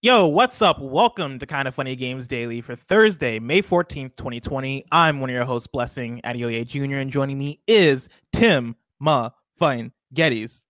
[0.00, 0.80] Yo, what's up?
[0.80, 4.84] Welcome to Kind of Funny Games Daily for Thursday, May 14th, 2020.
[4.92, 9.90] I'm one of your hosts, Blessing Adeoye Jr., and joining me is Tim Ma Fine
[10.14, 10.62] Gettys.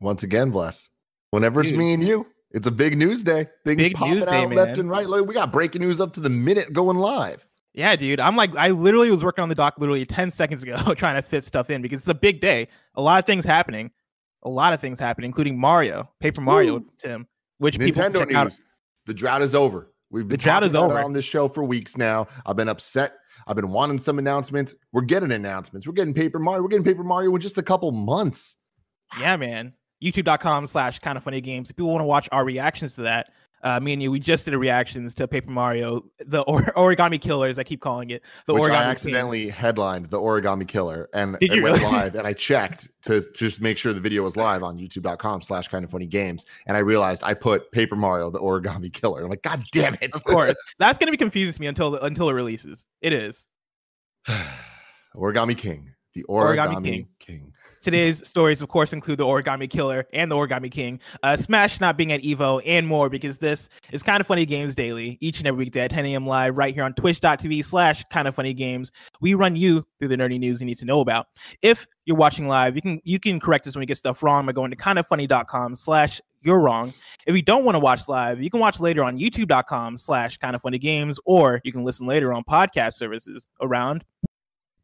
[0.00, 0.90] Once again, Bless.
[1.30, 3.46] Whenever it's me and you, it's a big news day.
[3.64, 4.80] Things Big popping news day, out left man.
[4.80, 5.08] and right.
[5.08, 7.46] Like, we got breaking news up to the minute going live.
[7.74, 8.18] Yeah, dude.
[8.18, 11.22] I'm like, I literally was working on the doc literally 10 seconds ago trying to
[11.22, 12.66] fit stuff in because it's a big day.
[12.96, 13.92] A lot of things happening.
[14.42, 16.86] A lot of things happening, including Mario, Paper Mario, Woo.
[16.98, 18.34] Tim, which people check news.
[18.36, 18.58] out.
[19.06, 19.92] The drought is over.
[20.10, 20.98] We've been The drought is over.
[20.98, 22.26] on this show for weeks now.
[22.44, 23.14] I've been upset.
[23.46, 24.74] I've been wanting some announcements.
[24.92, 25.86] We're getting announcements.
[25.86, 26.62] We're getting Paper Mario.
[26.62, 28.56] We're getting Paper Mario in just a couple months.
[29.18, 29.72] Yeah, man.
[30.02, 31.70] YouTube.com slash kind of funny games.
[31.70, 33.30] If people want to watch our reactions to that,
[33.62, 37.20] uh, me and you, we just did a reactions to Paper Mario, the or- origami
[37.20, 37.58] killers.
[37.58, 38.70] I keep calling it the which origami.
[38.70, 38.90] I King.
[38.90, 41.92] accidentally headlined the Origami Killer, and Did it you went really?
[41.92, 42.14] live.
[42.14, 45.84] And I checked to, to just make sure the video was live on YouTube.com/slash Kind
[45.84, 49.22] of Funny Games, and I realized I put Paper Mario the Origami Killer.
[49.24, 50.14] I'm like, God damn it!
[50.14, 52.86] Of course, that's gonna be confusing to me until until it releases.
[53.00, 53.46] It is.
[55.16, 57.08] Origami King, the Origami, Origami King.
[57.18, 57.51] King.
[57.82, 61.96] Today's stories, of course, include the Origami Killer and the Origami King, uh, Smash not
[61.96, 65.48] being at Evo, and more because this is Kind of Funny Games Daily, each and
[65.48, 66.24] every weekday at 10 a.m.
[66.24, 68.92] live right here on twitch.tv slash Kind of Funny Games.
[69.20, 71.26] We run you through the nerdy news you need to know about.
[71.60, 74.46] If you're watching live, you can you can correct us when we get stuff wrong
[74.46, 76.94] by going to kindoffunny.com slash you're wrong.
[77.26, 80.54] If you don't want to watch live, you can watch later on youtube.com slash kind
[80.54, 84.04] of funny games, or you can listen later on podcast services around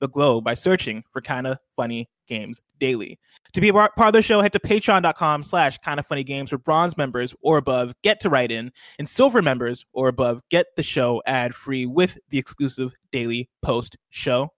[0.01, 3.19] the globe by searching for kind of funny games daily.
[3.55, 6.51] To be a part of the show, head to patreon.com slash kind of funny games
[6.51, 7.95] for bronze members or above.
[8.03, 12.19] Get to write in, and silver members or above get the show ad free with
[12.31, 14.51] the exclusive daily post show.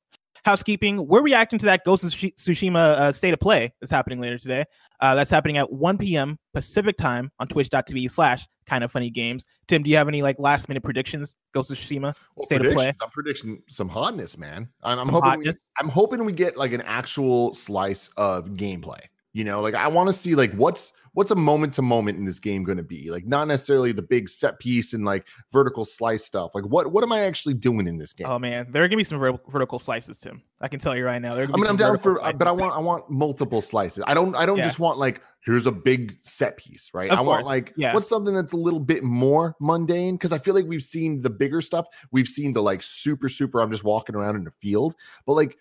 [0.45, 4.39] Housekeeping, we're reacting to that Ghost of Tsushima uh, state of play that's happening later
[4.39, 4.65] today.
[4.99, 6.39] Uh, that's happening at 1 p.m.
[6.55, 9.47] Pacific time on twitch.tv slash kind of funny games.
[9.67, 11.35] Tim, do you have any like last minute predictions?
[11.53, 12.95] Ghost of Tsushima Well, state of play.
[13.03, 14.69] I'm predicting some hotness, man.
[14.85, 15.41] I'm, I'm hoping.
[15.41, 15.53] We.
[15.81, 19.01] I'm hoping we get like an actual slice of gameplay.
[19.33, 22.25] You know, like I want to see like what's what's a moment to moment in
[22.25, 25.85] this game going to be like not necessarily the big set piece and like vertical
[25.85, 28.85] slice stuff like what what am i actually doing in this game Oh man, there
[28.85, 30.41] are gonna be some ver- vertical slices, Tim.
[30.61, 31.35] I can tell you right now.
[31.35, 32.39] I mean, I'm down for, uh, slices.
[32.39, 34.05] but I want, I want multiple slices.
[34.07, 34.65] I don't, I don't Yeah.
[34.65, 37.11] just want like here's a big set piece, right?
[37.11, 37.93] Of I want like Yeah.
[37.93, 41.31] what's something that's a little bit more mundane because I feel like we've seen the
[41.31, 41.87] bigger stuff.
[42.13, 43.61] We've seen the like super, super.
[43.61, 44.95] I'm just walking around in the field,
[45.27, 45.57] but like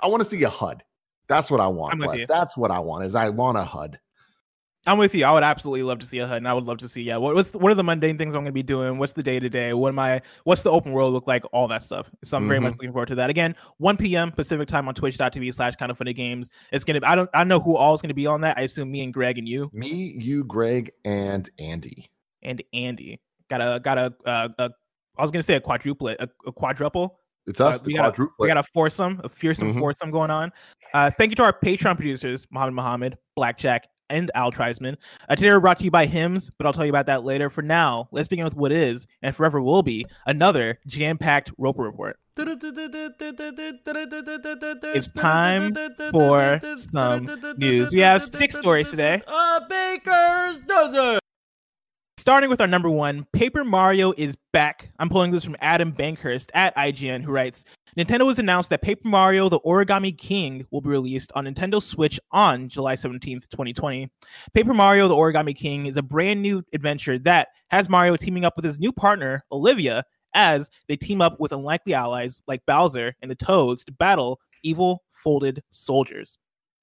[0.00, 0.82] I want to see a HUD.
[1.30, 1.94] That's what I want.
[1.94, 2.26] I'm with you.
[2.26, 3.04] That's what I want.
[3.04, 3.98] Is I want a HUD.
[4.86, 5.26] I'm with you.
[5.26, 7.18] I would absolutely love to see a HUD, and I would love to see yeah.
[7.18, 8.96] What, what's what are the mundane things I'm gonna be doing?
[8.98, 9.74] What's the day to day?
[9.74, 10.22] What am I?
[10.44, 11.42] What's the open world look like?
[11.52, 12.10] All that stuff.
[12.24, 12.62] So I'm very Mhm.
[12.62, 13.28] much looking forward to that.
[13.28, 14.32] Again, 1 p.m.
[14.32, 16.48] Pacific time on Twitch.tv slash Kind of Funny Games.
[16.72, 17.00] It's gonna.
[17.02, 17.28] I don't.
[17.34, 18.56] I don't know who all is gonna be on that.
[18.58, 22.10] I assume me and Greg and you Me, you, Greg, and Andy.
[22.42, 23.20] and Andy.
[23.50, 24.14] Got a got a.
[24.24, 24.70] Uh, a
[25.18, 27.18] I was gonna say a quadruplet, a, a quadruple.
[27.50, 29.80] It's us, Uh, the we got a- We got a foursome, a fearsome Mhm.
[29.80, 30.52] foursome going on.
[30.94, 34.96] Uh, thank you to our Patreon producers, Mohammed Mohammed, Blackjack, and Al Tribesman.
[35.28, 37.50] Uh, today we're brought to you by Hims, but I'll tell you about that later.
[37.50, 42.18] For now, let's begin with what is and forever will be another jam-packed Roper report.
[42.36, 42.62] It's
[45.12, 45.74] time
[46.12, 47.26] for some
[47.58, 47.90] news.
[47.90, 49.22] We have six stories today.
[49.26, 51.18] A baker's dozen.
[52.20, 54.90] Starting with our number one, Paper Mario is back.
[54.98, 57.64] I'm pulling this from Adam Bankhurst at IGN, who writes
[57.96, 62.20] Nintendo has announced that Paper Mario The Origami King will be released on Nintendo Switch
[62.30, 64.10] on July 17th, 2020.
[64.52, 68.52] Paper Mario The Origami King is a brand new adventure that has Mario teaming up
[68.54, 70.04] with his new partner, Olivia,
[70.34, 75.04] as they team up with unlikely allies like Bowser and the Toads to battle evil
[75.08, 76.36] folded soldiers.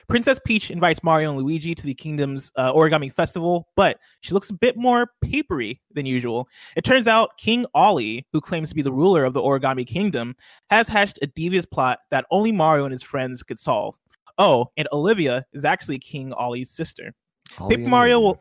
[0.08, 4.50] Princess Peach invites Mario and Luigi to the kingdom's uh, origami festival, but she looks
[4.50, 6.48] a bit more papery than usual.
[6.78, 10.36] It turns out King Olly, who claims to be the ruler of the origami kingdom,
[10.70, 13.98] has hatched a devious plot that only Mario and his friends could solve.
[14.38, 17.14] Oh, and Olivia is actually King Olly's sister.
[17.60, 18.40] Olly Paper Mario will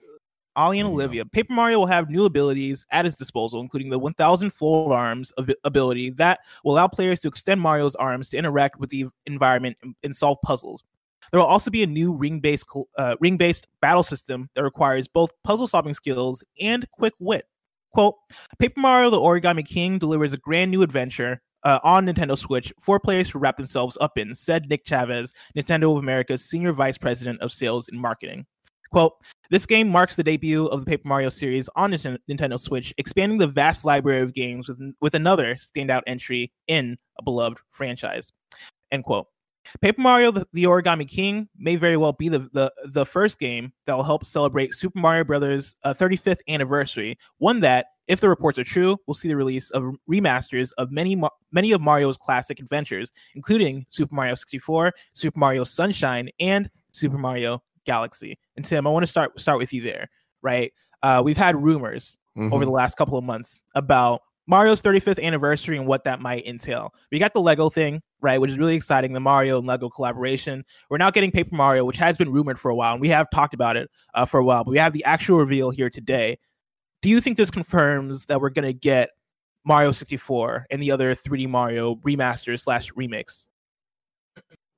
[0.56, 1.02] Olly and There you go.
[1.02, 1.24] Olivia.
[1.26, 5.32] Paper Mario will have new abilities at his disposal, including the 1000 fold arms
[5.64, 10.16] ability that will allow players to extend Mario's arms to interact with the environment and
[10.16, 10.82] solve puzzles.
[11.30, 15.94] There will also be a new ring-based uh, ring-based battle system that requires both puzzle-solving
[15.94, 17.46] skills and quick wit.
[17.92, 18.14] Quote:
[18.58, 23.00] Paper Mario: The Origami King delivers a grand new adventure uh, on Nintendo Switch for
[23.00, 27.40] players to wrap themselves up in, said Nick Chavez, Nintendo of America's senior vice president
[27.40, 28.46] of sales and marketing.
[28.92, 29.14] Quote,
[29.50, 33.46] this game marks the debut of the Paper Mario series on Nintendo Switch, expanding the
[33.48, 38.32] vast library of games with, with another standout entry in a beloved franchise.
[38.92, 39.26] End quote.
[39.80, 43.72] Paper Mario: the, the, Origami King may very well be the, the the first game
[43.86, 47.18] that will help celebrate Super Mario Brothers' uh, 35th anniversary.
[47.38, 51.20] One that, if the reports are true, will see the release of remasters of many
[51.52, 57.62] many of Mario's classic adventures, including Super Mario 64, Super Mario Sunshine, and Super Mario
[57.84, 58.38] Galaxy.
[58.56, 60.08] And Tim, I want to start start with you there.
[60.42, 60.72] Right,
[61.02, 62.52] uh, we've had rumors mm-hmm.
[62.52, 66.94] over the last couple of months about Mario's 35th anniversary and what that might entail.
[67.10, 69.12] We got the Lego thing, right, which is really exciting.
[69.12, 70.64] The Mario and Lego collaboration.
[70.90, 73.30] We're now getting Paper Mario, which has been rumored for a while, and we have
[73.30, 74.64] talked about it uh, for a while.
[74.64, 76.38] But we have the actual reveal here today.
[77.02, 79.10] Do you think this confirms that we're going to get
[79.64, 83.46] Mario 64 and the other 3D Mario remasters slash remix?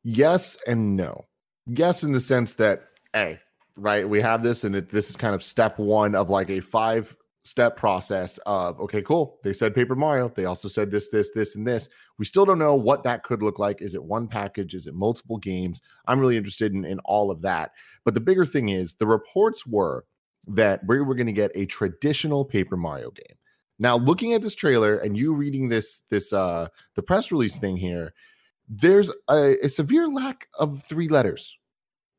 [0.05, 1.25] Yes and no.
[1.67, 2.85] Yes, in the sense that,
[3.17, 3.41] a
[3.77, 6.61] right, we have this, and it, this is kind of step one of like a
[6.61, 7.17] five
[7.49, 11.55] step process of okay cool they said paper mario they also said this this this
[11.55, 11.89] and this.
[12.19, 13.81] We still don't know what that could look like.
[13.81, 14.75] Is it one package?
[14.75, 15.81] Is it multiple games?
[16.07, 17.73] I'm really interested in, in all of that.
[18.05, 20.05] But the bigger thing is the reports were
[20.49, 23.37] that we were going to get a traditional paper mario game.
[23.79, 27.77] Now looking at this trailer and you reading this this uh the press release thing
[27.77, 28.15] here
[28.69, 31.57] there's a, a severe lack of three letters.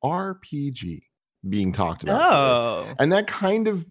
[0.03, 1.01] Rpg
[1.47, 2.83] being talked about oh.
[2.85, 2.95] Here.
[2.99, 3.85] and that kind of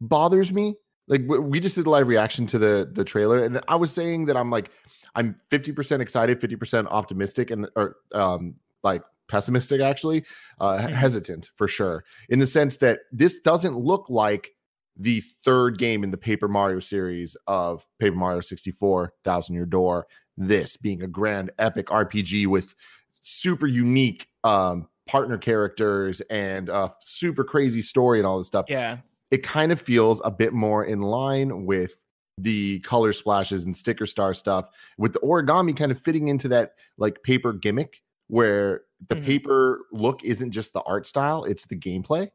[0.00, 0.76] bothers me.
[1.06, 4.26] Like we just did a live reaction to the the trailer, and I was saying
[4.26, 4.70] that I'm like
[5.14, 10.24] I'm 50% excited, 50% optimistic, and or um like pessimistic actually,
[10.60, 10.92] uh mm-hmm.
[10.92, 14.50] hesitant for sure, in the sense that this doesn't look like
[14.96, 20.08] the third game in the Paper Mario series of Paper Mario 64, Thousand Year Door.
[20.36, 22.74] This being a grand epic RPG with
[23.12, 28.66] super unique um partner characters and a super crazy story and all this stuff.
[28.68, 28.98] Yeah
[29.30, 31.94] it kind of feels a bit more in line with
[32.38, 36.72] the color splashes and sticker star stuff with the origami kind of fitting into that
[36.96, 39.24] like paper gimmick where the mm-hmm.
[39.24, 42.28] paper look isn't just the art style it's the gameplay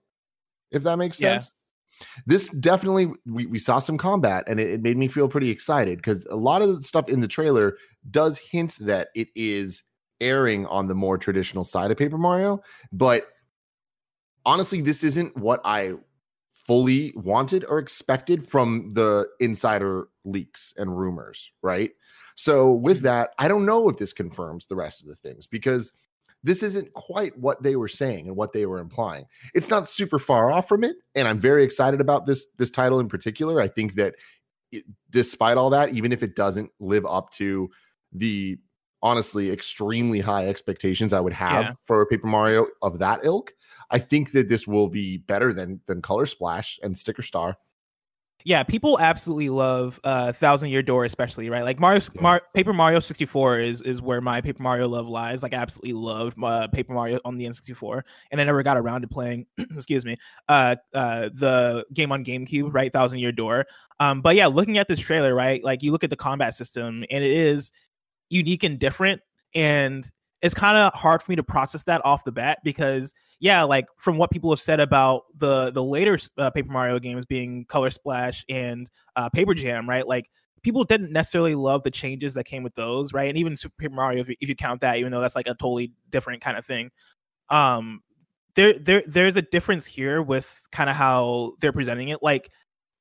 [0.71, 1.53] if that makes sense
[1.99, 2.05] yeah.
[2.25, 5.97] this definitely we, we saw some combat and it, it made me feel pretty excited
[5.99, 7.77] because a lot of the stuff in the trailer
[8.11, 9.83] does hint that it is
[10.19, 12.61] airing on the more traditional side of paper mario
[12.91, 13.27] but
[14.45, 15.93] honestly this isn't what i
[16.65, 21.91] fully wanted or expected from the insider leaks and rumors, right?
[22.35, 23.05] So, with mm-hmm.
[23.05, 25.91] that, I don't know if this confirms the rest of the things because
[26.43, 29.25] this isn't quite what they were saying and what they were implying.
[29.53, 32.99] It's not super far off from it, and I'm very excited about this this title
[32.99, 33.61] in particular.
[33.61, 34.15] I think that
[34.71, 37.69] it, despite all that, even if it doesn't live up to
[38.11, 38.57] the
[39.01, 41.73] honestly extremely high expectations I would have yeah.
[41.83, 43.53] for Paper Mario of that ilk,
[43.93, 47.57] I think that this will be better than than Color Splash and Sticker Star.
[48.45, 51.63] Yeah, people absolutely love uh, Thousand Year Door, especially right.
[51.63, 52.21] Like Mario, yeah.
[52.21, 55.43] Mar- Paper Mario sixty four is is where my Paper Mario love lies.
[55.43, 58.61] Like, I absolutely loved uh, Paper Mario on the N sixty four, and I never
[58.63, 59.45] got around to playing.
[59.57, 60.17] excuse me,
[60.49, 62.91] uh, uh, the game on GameCube, right?
[62.91, 63.67] Thousand Year Door.
[63.99, 65.63] Um, but yeah, looking at this trailer, right?
[65.63, 67.71] Like, you look at the combat system, and it is
[68.29, 69.21] unique and different,
[69.55, 70.09] and
[70.43, 73.87] it's kind of hard for me to process that off the bat because yeah like
[73.97, 77.89] from what people have said about the the later uh, paper mario games being color
[77.89, 80.07] splash and uh, paper jam right?
[80.07, 80.29] Like
[80.61, 83.29] people didn't necessarily love the changes that came with those right?
[83.29, 85.47] And even super paper mario if you, if you count that even though that's like
[85.47, 86.91] a totally different kind of thing
[87.49, 88.01] um
[88.55, 92.21] there there there's a difference here with kind of how they're presenting it.
[92.21, 92.51] Like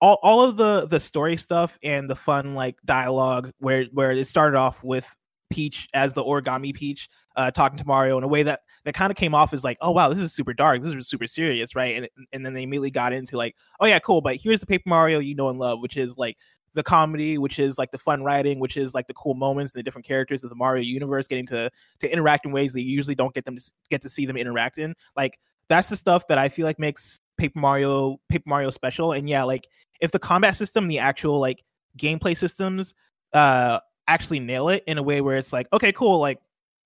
[0.00, 4.26] all, all of the the story stuff and the fun like dialogue where where it
[4.26, 5.14] started off with
[5.52, 9.10] Peach as the origami Peach, uh, talking to Mario in a way that that kind
[9.10, 11.74] of came off as like, oh wow, this is super dark, this is super serious,
[11.76, 11.96] right?
[11.96, 14.88] And and then they immediately got into like, oh yeah, cool, but here's the Paper
[14.88, 16.36] Mario you know and love, which is like
[16.74, 19.78] the comedy, which is like the fun writing, which is like the cool moments, and
[19.78, 22.94] the different characters of the Mario universe getting to to interact in ways that you
[22.94, 24.94] usually don't get them to get to see them interact in.
[25.16, 29.12] Like that's the stuff that I feel like makes Paper Mario Paper Mario special.
[29.12, 29.66] And yeah, like
[30.00, 31.62] if the combat system, the actual like
[31.98, 32.94] gameplay systems,
[33.32, 36.38] uh actually nail it in a way where it's like, okay, cool, like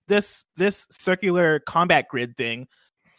[0.09, 2.67] this this circular combat grid thing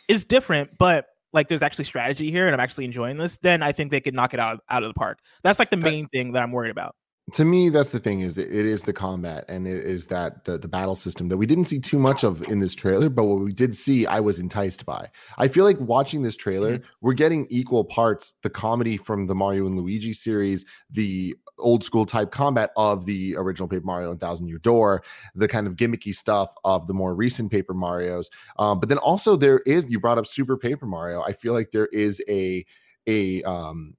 [0.07, 3.71] is different, but like there's actually strategy here and I'm actually enjoying this, then I
[3.71, 5.19] think they could knock it out out of the park.
[5.43, 6.95] That's like the main thing that I'm worried about
[7.33, 10.45] to me that's the thing is it, it is the combat and it is that
[10.45, 13.25] the, the battle system that we didn't see too much of in this trailer but
[13.25, 16.87] what we did see i was enticed by i feel like watching this trailer mm-hmm.
[17.01, 22.05] we're getting equal parts the comedy from the mario and luigi series the old school
[22.05, 25.03] type combat of the original paper mario and thousand year door
[25.35, 29.35] the kind of gimmicky stuff of the more recent paper marios um, but then also
[29.35, 32.65] there is you brought up super paper mario i feel like there is a
[33.07, 33.95] a um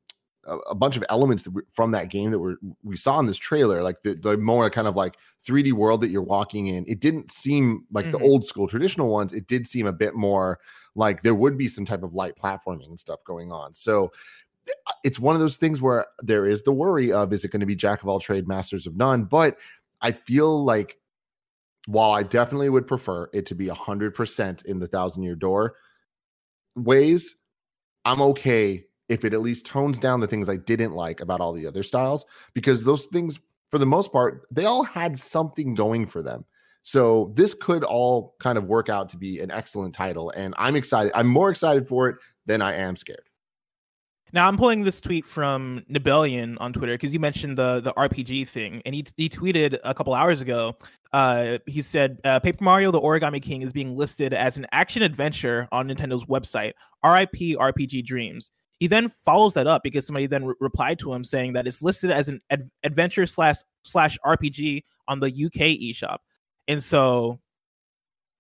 [0.49, 3.27] a, a bunch of elements that we, from that game that we we saw in
[3.27, 6.85] this trailer, like the, the more kind of like 3D world that you're walking in.
[6.89, 8.19] It didn't seem like mm-hmm.
[8.19, 9.33] the old school traditional ones.
[9.33, 10.59] It did seem a bit more
[10.95, 13.75] like there would be some type of light platforming and stuff going on.
[13.75, 14.13] So
[14.87, 17.61] uh, it's one of those things where there is the worry of is it going
[17.61, 19.25] to be jack of all trade, masters of none?
[19.25, 19.59] But
[20.01, 20.99] I feel like
[21.87, 25.77] while I definitely would prefer it to be 100% in the thousand year door
[26.77, 27.37] ways,
[28.05, 31.53] I'm okay if it at least tones down the things I didn't like about all
[31.53, 33.39] the other styles, because those things,
[33.71, 36.45] for the most part, they all had something going for them.
[36.83, 40.31] So this could all kind of work out to be an excellent title.
[40.31, 41.13] And I'm excited.
[41.15, 43.29] I'm more excited for it than I am scared.
[44.33, 48.47] Now I'm pulling this tweet from Nibellion on Twitter because you mentioned the the RPG
[48.49, 50.77] thing, and he he tweeted a couple hours ago.
[51.15, 55.03] Uh, he said uh, Paper Mario: The Origami King is being listed as an action
[55.03, 56.73] adventure on Nintendo's website.
[57.03, 57.57] R.I.P.
[57.57, 58.51] RPG Dreams.
[58.79, 61.83] He then follows that up because somebody then re- replied to him saying that it's
[61.83, 66.19] listed as an ad- adventure slash slash RPG on the UK eShop,
[66.69, 67.41] and so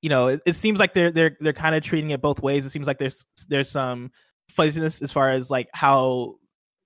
[0.00, 2.64] you know it, it seems like they're they're they're kind of treating it both ways.
[2.64, 4.12] It seems like there's there's some
[4.48, 6.36] fuzziness as far as like how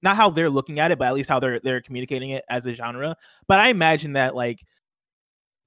[0.02, 2.66] not how they're looking at it, but at least how they're they're communicating it as
[2.66, 3.16] a genre.
[3.48, 4.60] But I imagine that like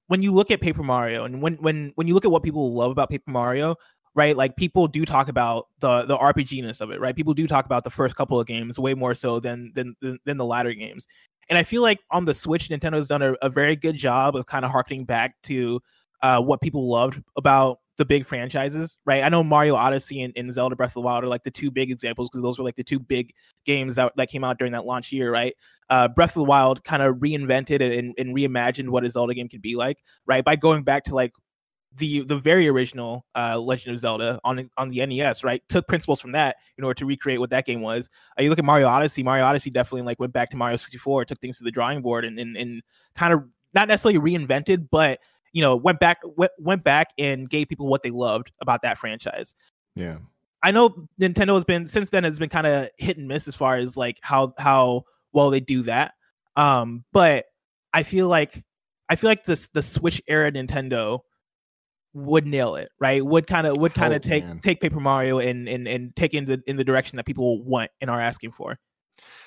[0.08, 2.74] when you look at Paper Mario and when when when you look at what people
[2.74, 3.76] love about Paper Mario,
[4.16, 4.36] right?
[4.36, 7.14] Like people do talk about the the RPGness of it, right?
[7.14, 10.36] People do talk about the first couple of games way more so than than than,
[10.36, 11.06] the latter games.
[11.48, 14.46] And I feel like on the Switch, Nintendo's done a, a very good job of
[14.46, 15.80] kind of harkening back to
[16.22, 19.22] uh, what people loved about the big franchises, right?
[19.22, 21.70] I know Mario Odyssey and, and Zelda Breath of the Wild are like the two
[21.70, 23.32] big examples because those were like the two big
[23.64, 25.54] games that, that came out during that launch year, right?
[25.88, 29.48] Uh, Breath of the Wild kind of reinvented and, and reimagined what a Zelda game
[29.48, 30.44] could be like, right?
[30.44, 31.32] By going back to like
[31.96, 35.62] the the very original uh, Legend of Zelda on on the NES, right?
[35.68, 38.08] Took principles from that in order to recreate what that game was.
[38.38, 39.22] Uh, you look at Mario Odyssey.
[39.22, 42.24] Mario Odyssey definitely like went back to Mario 64, took things to the drawing board,
[42.24, 42.82] and and, and
[43.14, 45.20] kind of not necessarily reinvented, but
[45.52, 48.98] you know went back went, went back and gave people what they loved about that
[48.98, 49.54] franchise.
[49.94, 50.18] Yeah.
[50.62, 53.54] I know Nintendo has been since then has been kind of hit and miss as
[53.54, 56.14] far as like how how well they do that.
[56.56, 57.44] Um, but
[57.92, 58.64] I feel like
[59.08, 61.20] I feel like this the Switch era Nintendo
[62.16, 63.24] would nail it, right?
[63.24, 64.60] Would kind of would kind of oh, take man.
[64.60, 67.90] take Paper Mario and and and take in the in the direction that people want
[68.00, 68.78] and are asking for.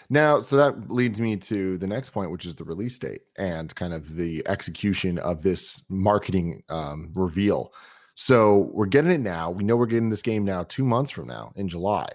[0.10, 3.74] Now, so that leads me to the next point, which is the release date and
[3.76, 7.74] kind of the execution of this marketing um, reveal.
[8.16, 9.52] So we're getting it now.
[9.52, 12.08] We know we're getting this game now two months from now in July.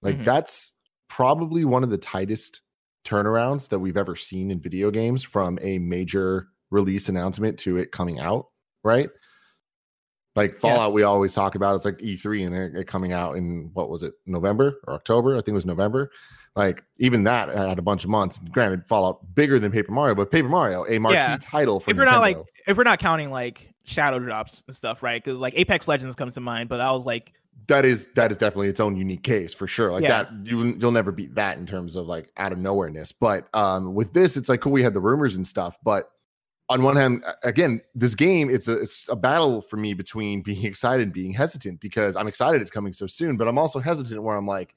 [0.00, 0.24] Like mm-hmm.
[0.24, 0.72] that's
[1.08, 2.62] probably one of the tightest
[3.04, 7.92] turnarounds that we've ever seen in video games from a major release announcement to it
[7.92, 8.46] coming out,
[8.82, 9.10] right?
[10.34, 10.94] Like Fallout, yeah.
[10.94, 14.14] we always talk about it's like E3 and it coming out in what was it,
[14.26, 15.34] November or October?
[15.34, 16.10] I think it was November.
[16.56, 18.38] Like even that had a bunch of months.
[18.50, 21.38] Granted, Fallout bigger than Paper Mario, but Paper Mario, a marquee yeah.
[21.42, 25.02] title for if we're not like if we're not counting like shadow drops and stuff,
[25.02, 25.22] right?
[25.22, 27.32] Because like Apex Legends comes to mind, but that was like
[27.68, 29.92] that is that is definitely its own unique case for sure.
[29.92, 30.24] Like yeah.
[30.24, 33.14] that you you'll never beat that in terms of like out of nowhereness.
[33.18, 34.72] But um with this, it's like cool.
[34.72, 36.10] We had the rumors and stuff, but
[36.72, 40.64] on one hand, again, this game it's a it's a battle for me between being
[40.72, 44.22] excited and being hesitant because I'm excited it's coming so soon, but I'm also hesitant
[44.22, 44.74] where I'm like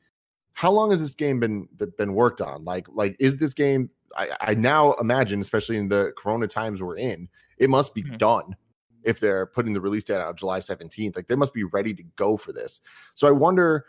[0.55, 2.63] how long has this game been been worked on?
[2.63, 3.89] Like, like is this game?
[4.17, 8.15] I, I now imagine, especially in the Corona times we're in, it must be mm-hmm.
[8.15, 8.55] done
[9.03, 11.15] if they're putting the release date out July 17th.
[11.15, 12.79] Like, they must be ready to go for this.
[13.13, 13.85] So I wonder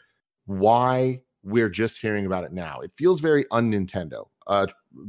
[0.47, 2.81] why we're just hearing about it now.
[2.81, 4.27] It feels very un Nintendo.
[4.49, 4.67] Uh,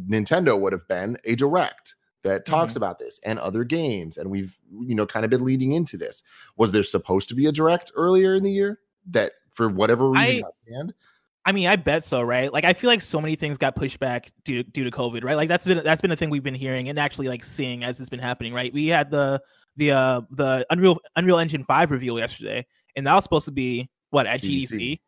[0.07, 1.95] Nintendo would have been a direct
[2.27, 2.77] that talks mm-hmm.
[2.77, 6.23] about this and other games, and we've you know kind of been leading into this.
[6.57, 10.43] Was there supposed to be a direct earlier in the year that for whatever reason
[10.45, 10.89] I.
[11.45, 12.51] I mean, I bet so, right?
[12.51, 15.23] Like, I feel like so many things got pushed back due to, due to COVID,
[15.23, 15.37] right?
[15.37, 18.01] Like that's been that's been a thing we've been hearing and actually like seeing as
[18.01, 18.73] it's been happening, right?
[18.73, 19.41] We had the
[19.77, 22.65] the uh the Unreal Unreal Engine five reveal yesterday,
[22.97, 24.99] and that was supposed to be what at GDC, GDC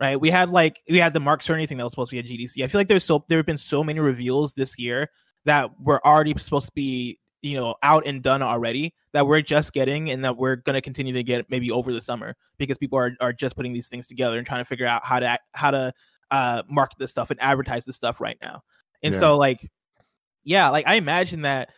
[0.00, 0.20] right?
[0.20, 2.24] We had like we had the Mark Cerny thing that was supposed to be at
[2.24, 2.64] GDC.
[2.64, 5.10] I feel like there's so there have been so many reveals this year
[5.44, 9.72] that were already supposed to be you know out and done already that we're just
[9.72, 12.98] getting and that we're going to continue to get maybe over the summer because people
[12.98, 15.70] are, are just putting these things together and trying to figure out how to how
[15.70, 15.92] to
[16.30, 18.62] uh, market this stuff and advertise this stuff right now
[19.02, 19.20] and yeah.
[19.20, 19.68] so like
[20.44, 21.70] yeah like i imagine that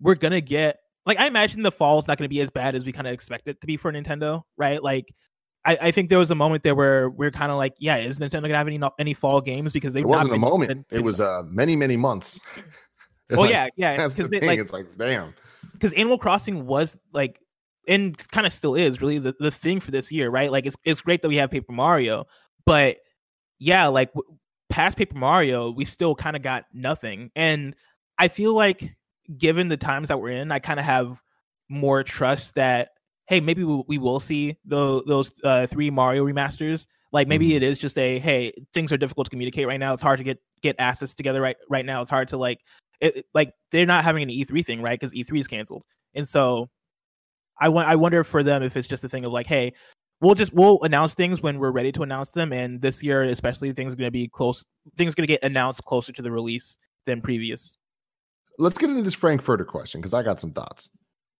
[0.00, 2.84] we're gonna get like i imagine the fall is not gonna be as bad as
[2.84, 5.12] we kind of expect it to be for nintendo right like
[5.64, 8.20] I, I, think there was a moment there where we're kind of like, yeah, is
[8.20, 10.86] Nintendo gonna have any any fall games because they it wasn't a moment.
[10.90, 12.38] it was uh many many months.
[13.36, 13.96] well, like, yeah, yeah.
[13.96, 14.46] That's the thing.
[14.46, 15.34] Like, it's like, damn.
[15.72, 17.40] Because Animal Crossing was like,
[17.86, 20.50] and kind of still is really the, the thing for this year, right?
[20.50, 22.26] Like, it's it's great that we have Paper Mario,
[22.66, 22.98] but
[23.58, 27.30] yeah, like w- past Paper Mario, we still kind of got nothing.
[27.34, 27.74] And
[28.18, 28.94] I feel like,
[29.36, 31.22] given the times that we're in, I kind of have
[31.68, 32.90] more trust that
[33.28, 36.86] hey, maybe we, we will see the, those uh, three Mario remasters.
[37.12, 37.58] Like maybe mm-hmm.
[37.58, 39.94] it is just a hey, things are difficult to communicate right now.
[39.94, 42.02] It's hard to get get assets together right right now.
[42.02, 42.60] It's hard to like
[43.00, 46.68] it, like they're not having an E3 thing right because E3 is canceled, and so
[47.60, 49.72] I want I wonder for them if it's just a thing of like hey,
[50.20, 53.72] we'll just we'll announce things when we're ready to announce them, and this year especially
[53.72, 54.64] things are going to be close.
[54.96, 57.76] Things going to get announced closer to the release than previous.
[58.58, 60.90] Let's get into this Frankfurter question because I got some thoughts.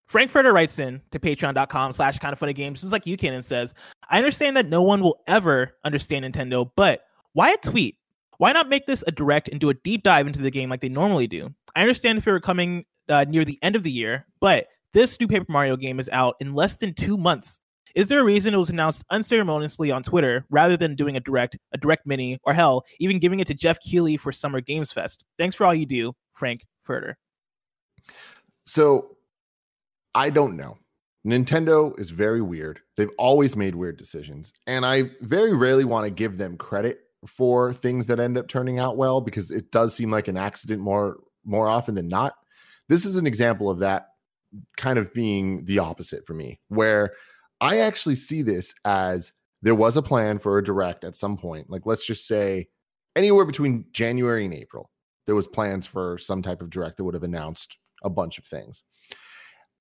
[0.07, 2.81] Frankfurter writes in to patreon.com slash kind of funny games.
[2.81, 3.75] This is like you can and says,
[4.09, 7.03] I understand that no one will ever understand Nintendo, but
[7.35, 7.98] why a tweet?
[8.39, 10.81] Why not make this a direct and do a deep dive into the game like
[10.81, 11.53] they normally do?
[11.75, 15.19] I understand if it were coming uh, near the end of the year, but this
[15.21, 17.61] new Paper Mario game is out in less than two months.
[17.95, 21.59] Is there a reason it was announced unceremoniously on Twitter rather than doing a direct,
[21.73, 25.25] a direct mini, or hell, even giving it to Geoff Keighley for Summer Games Fest?
[25.37, 27.15] Thanks for all you do, Frank Furter.
[28.67, 29.17] So
[30.15, 30.79] I don't know.
[31.27, 32.81] Nintendo is very weird.
[32.97, 34.53] They've always made weird decisions.
[34.67, 38.79] And I very rarely want to give them credit for things that end up turning
[38.79, 42.35] out well because it does seem like an accident more more often than not.
[42.89, 44.09] This is an example of that
[44.77, 47.13] kind of being the opposite for me, where
[47.61, 49.33] I actually see this as
[49.63, 51.69] there was a plan for a direct at some point.
[51.69, 52.69] Like let's just say
[53.17, 54.91] anywhere between January and April,
[55.27, 58.45] there was plans for some type of direct that would have announced a bunch of
[58.45, 58.83] things.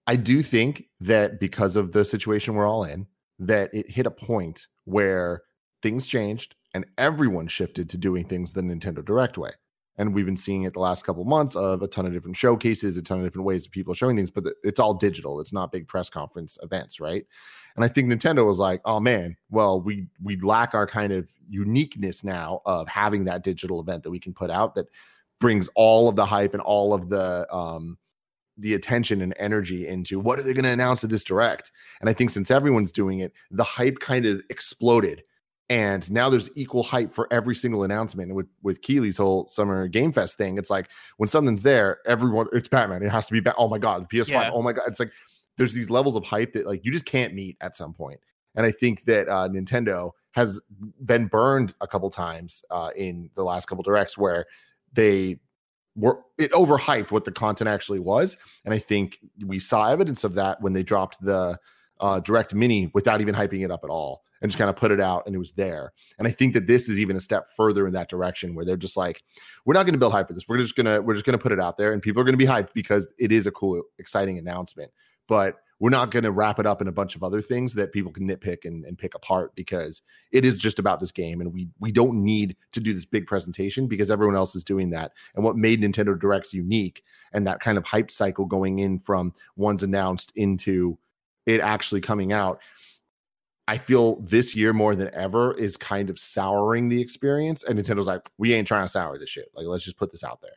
[0.08, 3.08] I do think that because of the situation we're all in,
[3.40, 5.44] that it hit a point where
[5.84, 9.50] things changed and everyone shifted to doing things the Nintendo Direct way.
[9.98, 12.98] And we've been seeing it the last couple months of a ton of different showcases,
[12.98, 15.40] a ton of different ways of people showing things, but it's all digital.
[15.40, 17.26] It's not big press conference events, right?
[17.76, 21.28] And I think Nintendo was like, "Oh man, well we we lack our kind of
[21.50, 24.86] uniqueness now of having that digital event that we can put out that
[25.40, 27.98] brings all of the hype and all of the um
[28.56, 31.72] the attention and energy into what are they going to announce at this direct.
[32.02, 35.24] And I think since everyone's doing it, the hype kind of exploded.
[35.70, 38.34] And now there's equal hype for every single announcement.
[38.34, 42.70] with with Keighley's whole summer game fest thing, it's like when something's there, everyone it's
[42.70, 43.04] Batman.
[43.04, 43.56] It has to be Bat.
[43.58, 44.30] Oh my god, the PS5.
[44.30, 44.52] Yeah.
[44.54, 45.12] Oh my god, it's like
[45.58, 48.20] there's these levels of hype that like you just can't meet at some point.
[48.56, 50.62] And I think that uh, Nintendo has
[51.04, 54.46] been burned a couple times uh, in the last couple directs where
[54.94, 55.40] they
[55.96, 60.36] were it overhyped what the content actually was and i think we saw evidence of
[60.36, 61.58] that when they dropped the
[62.00, 64.92] uh, direct mini without even hyping it up at all and just kind of put
[64.92, 65.94] it out and it was there.
[66.18, 68.78] And i think that this is even a step further in that direction where they're
[68.78, 69.24] just like
[69.66, 70.48] we're not going to build hype for this.
[70.48, 72.26] We're just going to we're just going to put it out there and people are
[72.26, 74.92] going to be hyped because it is a cool exciting announcement.
[75.28, 77.92] But we're not going to wrap it up in a bunch of other things that
[77.92, 81.54] people can nitpick and, and pick apart because it is just about this game and
[81.54, 85.12] we we don't need to do this big presentation because everyone else is doing that.
[85.36, 89.34] And what made nintendo directs unique and that kind of hype cycle going in from
[89.56, 90.98] one's announced into
[91.46, 92.60] it actually coming out
[93.68, 98.08] i feel this year more than ever is kind of souring the experience and nintendo's
[98.08, 100.54] like we ain't trying to sour this shit like let's just put this out there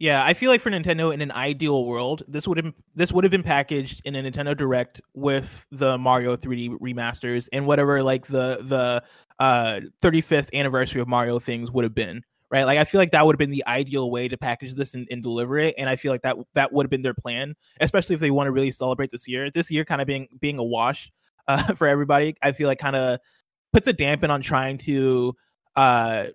[0.00, 3.22] yeah, I feel like for Nintendo in an ideal world, this would have this would
[3.22, 8.26] have been packaged in a Nintendo Direct with the Mario 3D remasters and whatever like
[8.26, 9.02] the the
[9.38, 12.22] uh 35th anniversary of Mario things would have been.
[12.50, 12.64] Right.
[12.64, 15.06] Like I feel like that would have been the ideal way to package this and,
[15.10, 15.74] and deliver it.
[15.76, 18.46] And I feel like that that would have been their plan, especially if they want
[18.46, 19.50] to really celebrate this year.
[19.50, 21.12] This year kind of being being a wash
[21.48, 23.20] uh, for everybody, I feel like kind of
[23.72, 25.34] puts a dampen on trying to
[25.76, 26.26] uh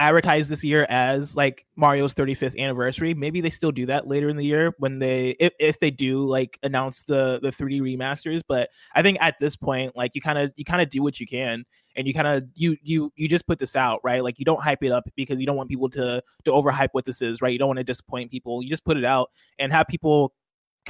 [0.00, 3.12] advertise this year as like Mario's 35th anniversary.
[3.12, 6.26] Maybe they still do that later in the year when they if, if they do
[6.26, 10.38] like announce the the 3D remasters, but I think at this point like you kind
[10.38, 11.64] of you kind of do what you can
[11.96, 14.24] and you kind of you you you just put this out, right?
[14.24, 17.04] Like you don't hype it up because you don't want people to to overhype what
[17.04, 17.52] this is, right?
[17.52, 18.62] You don't want to disappoint people.
[18.62, 20.32] You just put it out and have people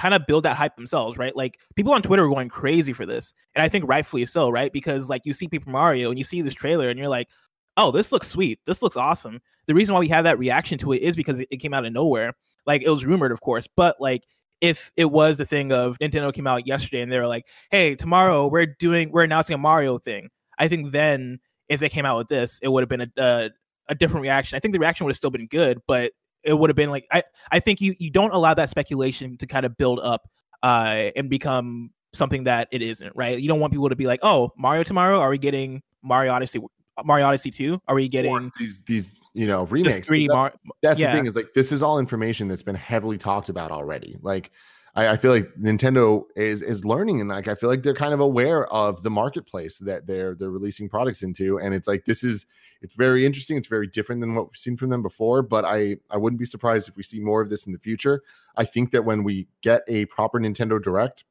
[0.01, 1.37] kind of build that hype themselves, right?
[1.37, 3.35] Like people on Twitter are going crazy for this.
[3.55, 4.73] And I think rightfully so, right?
[4.73, 7.29] Because like you see Paper Mario and you see this trailer and you're like,
[7.77, 8.61] oh, this looks sweet.
[8.65, 9.41] This looks awesome.
[9.67, 11.93] The reason why we have that reaction to it is because it came out of
[11.93, 12.33] nowhere.
[12.67, 14.25] Like it was rumored, of course, but like
[14.63, 17.95] if it was the thing of Nintendo came out yesterday and they were like, hey,
[17.95, 20.31] tomorrow we're doing, we're announcing a Mario thing.
[20.59, 23.51] I think then if they came out with this, it would have been a, a,
[23.89, 24.57] a different reaction.
[24.57, 26.13] I think the reaction would have still been good, but
[26.45, 29.47] it would have been like, I, I think you, you don't allow that speculation to
[29.47, 30.29] kind of build up
[30.63, 33.39] uh, and become something that it isn't, right?
[33.39, 35.19] You don't want people to be like, oh, Mario tomorrow?
[35.19, 36.61] Are we getting Mario Odyssey
[37.05, 37.81] Mario Odyssey 2?
[37.89, 40.09] Are we getting or these these you know remakes?
[40.09, 41.13] 3D Mar- that's yeah.
[41.13, 44.17] the thing is like this is all information that's been heavily talked about already.
[44.21, 44.51] Like
[44.95, 48.13] I, I, feel like Nintendo is is learning and like I feel like they're kind
[48.13, 51.59] of aware of the marketplace that they're they're releasing products into.
[51.59, 52.47] And it's like this is
[52.83, 53.57] it's very interesting.
[53.57, 55.43] It's very different than what we've seen from them before.
[55.43, 58.23] But I I wouldn't be surprised if we see more of this in the future.
[58.57, 61.25] I think that when we get a proper Nintendo Direct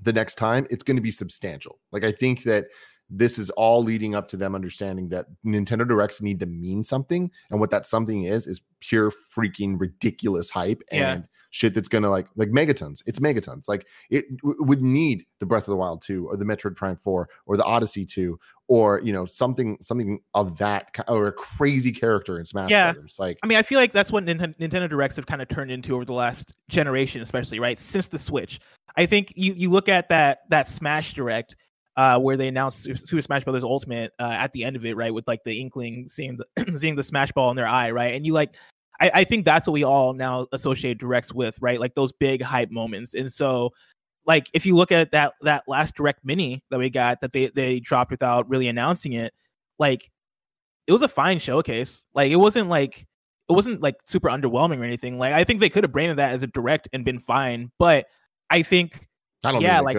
[0.00, 1.80] the next time, it's going to be substantial.
[1.92, 2.66] Like I think that
[3.10, 7.30] this is all leading up to them understanding that Nintendo Directs need to mean something.
[7.50, 11.12] And what that something is, is pure freaking ridiculous hype yeah.
[11.12, 13.00] and shit that's gonna like like megatons.
[13.06, 13.68] It's megatons.
[13.68, 16.96] Like it w- would need the Breath of the Wild 2 or the Metroid Prime
[16.96, 18.36] 4 or the Odyssey 2
[18.66, 22.92] or you know something something of that or a crazy character in Smash yeah.
[22.92, 23.16] Brothers.
[23.20, 25.70] Like I mean, I feel like that's what Nintendo, Nintendo Directs have kind of turned
[25.70, 28.58] into over the last generation, especially right since the Switch.
[28.96, 31.54] I think you you look at that that Smash Direct
[31.96, 35.14] uh, where they announced Super Smash Brothers Ultimate uh, at the end of it, right,
[35.14, 38.26] with like the inkling seeing the seeing the Smash Ball in their eye, right, and
[38.26, 38.56] you like,
[39.00, 42.42] I, I think that's what we all now associate directs with, right, like those big
[42.42, 43.70] hype moments, and so.
[44.26, 47.48] Like if you look at that that last direct mini that we got that they
[47.48, 49.34] they dropped without really announcing it,
[49.78, 50.10] like
[50.86, 52.06] it was a fine showcase.
[52.14, 53.06] Like it wasn't like
[53.48, 55.18] it wasn't like super underwhelming or anything.
[55.18, 58.06] Like I think they could have branded that as a direct and been fine, but
[58.48, 59.06] I think
[59.44, 59.98] I don't yeah, like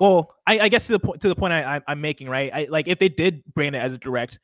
[0.00, 2.50] well, I, I, guess to the point to the point I, am making, right?
[2.52, 4.38] I like if they did brand it as a direct,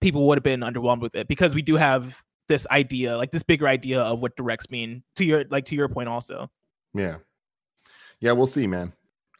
[0.00, 3.42] people would have been underwhelmed with it because we do have this idea, like this
[3.42, 5.02] bigger idea of what directs mean.
[5.16, 6.50] To your like to your point, also.
[6.94, 7.18] Yeah,
[8.20, 8.92] yeah, we'll see, man.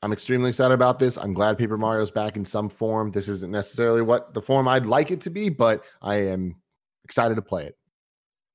[0.02, 1.16] I'm extremely excited about this.
[1.16, 3.10] I'm glad Paper Mario's back in some form.
[3.10, 6.56] This isn't necessarily what the form I'd like it to be, but I am
[7.04, 7.76] excited to play it.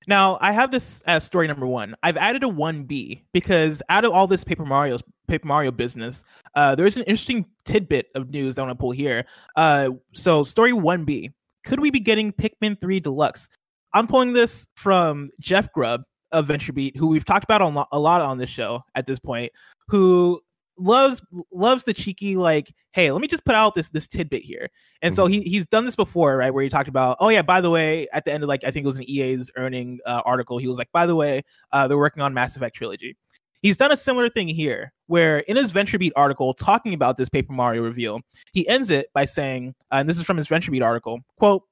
[0.08, 1.96] Now, I have this as story number one.
[2.02, 6.24] I've added a 1B because out of all this Paper Mario Paper Mario business,
[6.56, 9.26] uh, there's an interesting tidbit of news that I want to pull here.
[9.56, 11.32] Uh, so, story 1B
[11.64, 13.50] Could we be getting Pikmin 3 Deluxe?
[13.94, 18.38] I'm pulling this from Jeff Grubb of VentureBeat, who we've talked about a lot on
[18.38, 19.52] this show at this point,
[19.88, 20.42] who
[20.78, 24.68] loves loves the cheeky like hey let me just put out this this tidbit here
[25.02, 25.16] and mm-hmm.
[25.16, 27.70] so he he's done this before right where he talked about oh yeah by the
[27.70, 30.58] way at the end of like i think it was an ea's earning uh, article
[30.58, 33.16] he was like by the way uh, they're working on mass effect trilogy
[33.62, 37.54] he's done a similar thing here where in his venturebeat article talking about this paper
[37.54, 38.22] mario reveal
[38.54, 41.64] he ends it by saying uh, and this is from his venturebeat article quote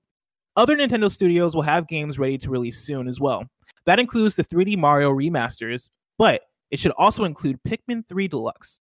[0.56, 3.44] other nintendo studios will have games ready to release soon as well
[3.86, 8.80] that includes the 3d mario remasters but it should also include Pikmin 3 Deluxe.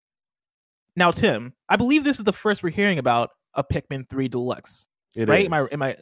[0.96, 4.88] Now, Tim, I believe this is the first we're hearing about a Pikmin 3 Deluxe.
[5.16, 5.42] It right?
[5.42, 5.46] Is.
[5.46, 5.96] Am I am I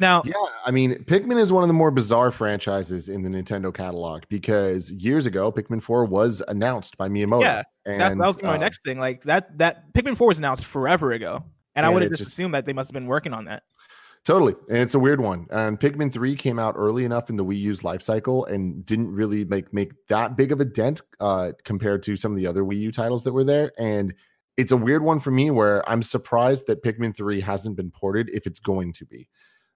[0.00, 0.32] now Yeah,
[0.64, 4.90] I mean, Pikmin is one of the more bizarre franchises in the Nintendo catalog because
[4.90, 7.42] years ago Pikmin 4 was announced by Miyamoto.
[7.42, 7.62] Yeah.
[7.86, 8.98] And, that's that was my uh, next thing.
[8.98, 11.44] Like that that Pikmin 4 was announced forever ago.
[11.74, 13.44] And, and I would have just, just assumed that they must have been working on
[13.46, 13.62] that.
[14.24, 14.54] Totally.
[14.68, 15.46] And it's a weird one.
[15.50, 19.10] And Pikmin 3 came out early enough in the Wii U's life cycle and didn't
[19.10, 22.62] really like make that big of a dent uh, compared to some of the other
[22.62, 23.72] Wii U titles that were there.
[23.78, 24.14] And
[24.58, 28.28] it's a weird one for me where I'm surprised that Pikmin 3 hasn't been ported
[28.30, 29.28] if it's going to be.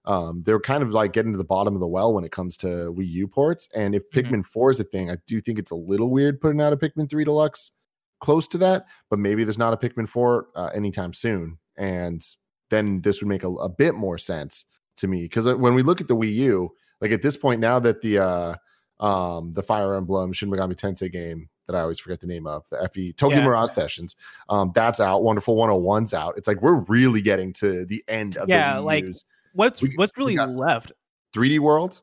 [0.05, 2.55] Um, they're kind of like getting to the bottom of the well when it comes
[2.57, 3.67] to Wii U ports.
[3.73, 4.35] And if mm-hmm.
[4.35, 6.77] Pikmin 4 is a thing, I do think it's a little weird putting out a
[6.77, 7.71] Pikmin 3 Deluxe
[8.19, 11.57] close to that, but maybe there's not a Pikmin 4 uh, anytime soon.
[11.77, 12.23] And
[12.69, 14.65] then this would make a, a bit more sense
[14.97, 15.23] to me.
[15.23, 18.01] Because uh, when we look at the Wii U, like at this point, now that
[18.01, 18.55] the uh,
[18.99, 22.67] um, the Fire Emblem Shin Megami Tensei game that I always forget the name of,
[22.69, 23.45] the FE Tokyo yeah.
[23.45, 24.15] Mirage Sessions.
[24.49, 25.23] Um, that's out.
[25.23, 26.35] Wonderful 101's out.
[26.37, 29.05] It's like we're really getting to the end of the yeah, like
[29.53, 30.91] what's we, what's really left?
[31.33, 32.01] 3D World.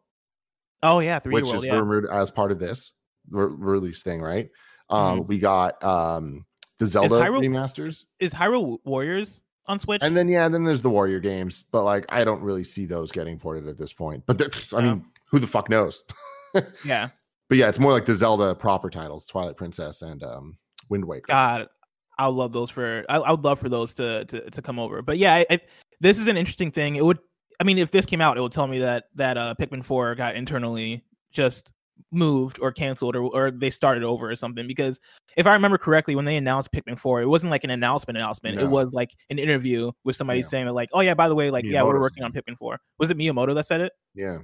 [0.82, 1.74] Oh yeah, 3D which World, is yeah.
[1.74, 2.92] rumored as part of this
[3.30, 4.50] re- release thing, right?
[4.90, 5.28] Um, mm-hmm.
[5.28, 6.44] we got um
[6.78, 8.04] the Zelda is Hyrule, remasters.
[8.18, 10.02] Is Hyrule Warriors on Switch?
[10.02, 13.12] And then yeah, then there's the Warrior games, but like I don't really see those
[13.12, 14.24] getting ported at this point.
[14.26, 16.04] But I mean, who the fuck knows?
[16.84, 17.10] yeah
[17.52, 20.56] but yeah, it's more like the Zelda proper titles, Twilight Princess and um,
[20.88, 21.26] Wind Waker.
[21.28, 21.68] God,
[22.16, 23.04] I would love those for.
[23.10, 25.02] I, I, would love for those to to, to come over.
[25.02, 25.60] But yeah, I, I,
[26.00, 26.96] this is an interesting thing.
[26.96, 27.18] It would.
[27.60, 30.14] I mean, if this came out, it would tell me that that uh, Pikmin Four
[30.14, 31.74] got internally just
[32.10, 34.66] moved or canceled or or they started over or something.
[34.66, 35.00] Because
[35.36, 38.56] if I remember correctly, when they announced Pikmin Four, it wasn't like an announcement announcement.
[38.56, 38.64] No.
[38.64, 40.46] It was like an interview with somebody yeah.
[40.46, 42.78] saying that like, oh yeah, by the way, like yeah, we're working on Pikmin Four.
[42.98, 43.92] Was it Miyamoto that said it?
[44.14, 44.38] Yeah.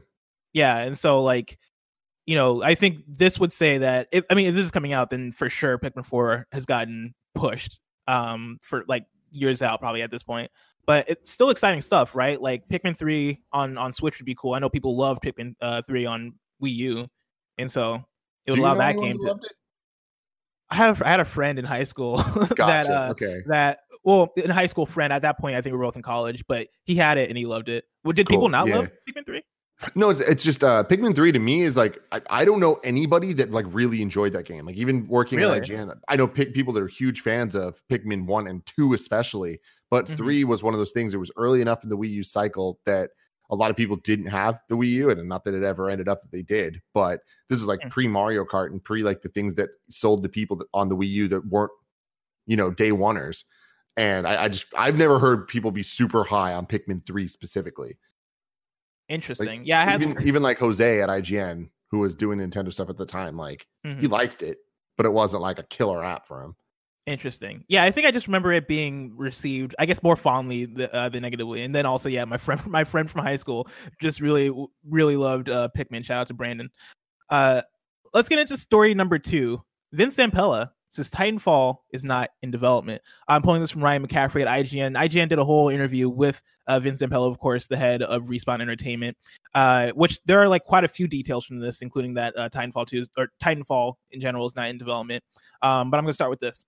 [0.52, 1.58] Yeah, and so like
[2.28, 4.92] you know, I think this would say that if, I mean, if this is coming
[4.92, 10.02] out, then for sure Pikmin 4 has gotten pushed um, for like years out, probably
[10.02, 10.50] at this point.
[10.84, 12.38] But it's still exciting stuff, right?
[12.38, 14.52] Like Pikmin 3 on on Switch would be cool.
[14.52, 17.08] I know people love Pikmin uh, 3 on Wii U,
[17.58, 18.02] and so
[18.46, 19.38] it would Do allow that game to.
[20.70, 22.16] I had a, I had a friend in high school
[22.54, 22.54] gotcha.
[22.56, 25.78] that uh, okay that well in high school friend at that point I think we
[25.78, 27.84] were both in college but he had it and he loved it.
[28.04, 28.36] Well, did cool.
[28.36, 28.76] people not yeah.
[28.76, 29.42] love Pikmin three?
[29.94, 32.80] No, it's, it's just uh Pikmin 3 to me is like I, I don't know
[32.84, 34.66] anybody that like really enjoyed that game.
[34.66, 35.58] Like even working Really?
[35.58, 38.92] at IGN, I know pick people that are huge fans of Pikmin 1 and 2
[38.94, 40.16] especially, but Mhm.
[40.16, 42.80] 3 was one of those things it was early enough in the Wii U cycle
[42.86, 43.10] that
[43.50, 46.08] a lot of people didn't have the Wii U and not that it ever ended
[46.08, 47.90] up that they did, but this is like Mm.
[47.90, 50.96] pre Mario Kart and pre like the things that sold the people that, on the
[50.96, 51.72] Wii U that weren't
[52.46, 53.44] you know day oneers.
[53.96, 57.98] And I, I just I've never heard people be super high on Pikmin 3 specifically.
[59.08, 59.46] Interesting.
[59.46, 62.98] Like, yeah, I even even like Jose at IGN who was doing Nintendo stuff at
[62.98, 63.36] the time.
[63.36, 64.00] Like Mhm.
[64.00, 64.58] he liked it,
[64.96, 66.54] but it wasn't like a killer app for him.
[67.08, 67.64] Interesting.
[67.68, 71.22] Yeah, I think I just remember it being received, I guess, more fondly uh, than
[71.22, 71.62] negatively.
[71.62, 73.66] And then also, yeah, my friend, my friend from high school,
[73.98, 74.52] just really,
[74.86, 76.04] really loved uh, Pikmin.
[76.04, 76.68] Shout out to Brandon.
[77.30, 77.62] Uh,
[78.12, 79.62] let's get into story number two.
[79.92, 83.00] Vince Zampella says Titanfall is not in development.
[83.26, 84.94] I'm pulling this from Ryan McCaffrey at IGN.
[84.98, 88.60] IGN did a whole interview with uh, Vince Zampella, of course, the head of Respawn
[88.60, 89.16] Entertainment,
[89.54, 92.86] uh, which there are like quite a few details from this, including that uh, Titanfall
[92.86, 95.24] 2 or Titanfall in general is not in development.
[95.62, 96.64] Um, but I'm going to start with this.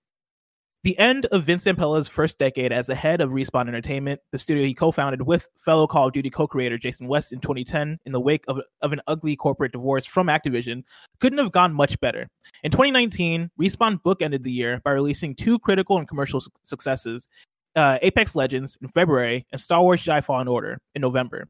[0.83, 4.65] The end of Vince Zampella's first decade as the head of Respawn Entertainment, the studio
[4.65, 8.43] he co-founded with fellow Call of Duty co-creator Jason West in 2010, in the wake
[8.47, 10.81] of, of an ugly corporate divorce from Activision,
[11.19, 12.27] couldn't have gone much better.
[12.63, 17.27] In 2019, Respawn bookended the year by releasing two critical and commercial su- successes:
[17.75, 21.47] uh, Apex Legends in February and Star Wars Jedi Fallen Order in November.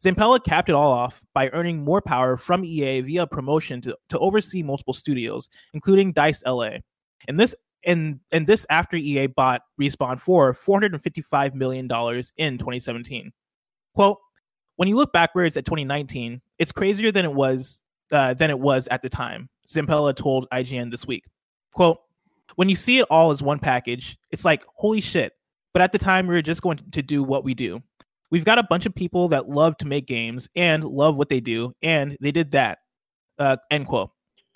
[0.00, 4.18] Zampella capped it all off by earning more power from EA via promotion to, to
[4.20, 6.76] oversee multiple studios, including Dice LA.
[7.26, 13.32] In this and and this after EA bought Respawn for 455 million dollars in 2017.
[13.94, 14.18] Quote:
[14.76, 18.88] When you look backwards at 2019, it's crazier than it was uh, than it was
[18.88, 19.48] at the time.
[19.68, 21.24] Zampella told IGN this week.
[21.72, 21.98] Quote:
[22.56, 25.32] When you see it all as one package, it's like holy shit.
[25.72, 27.82] But at the time, we were just going to do what we do.
[28.30, 31.40] We've got a bunch of people that love to make games and love what they
[31.40, 32.78] do, and they did that.
[33.38, 34.10] Uh, end quote.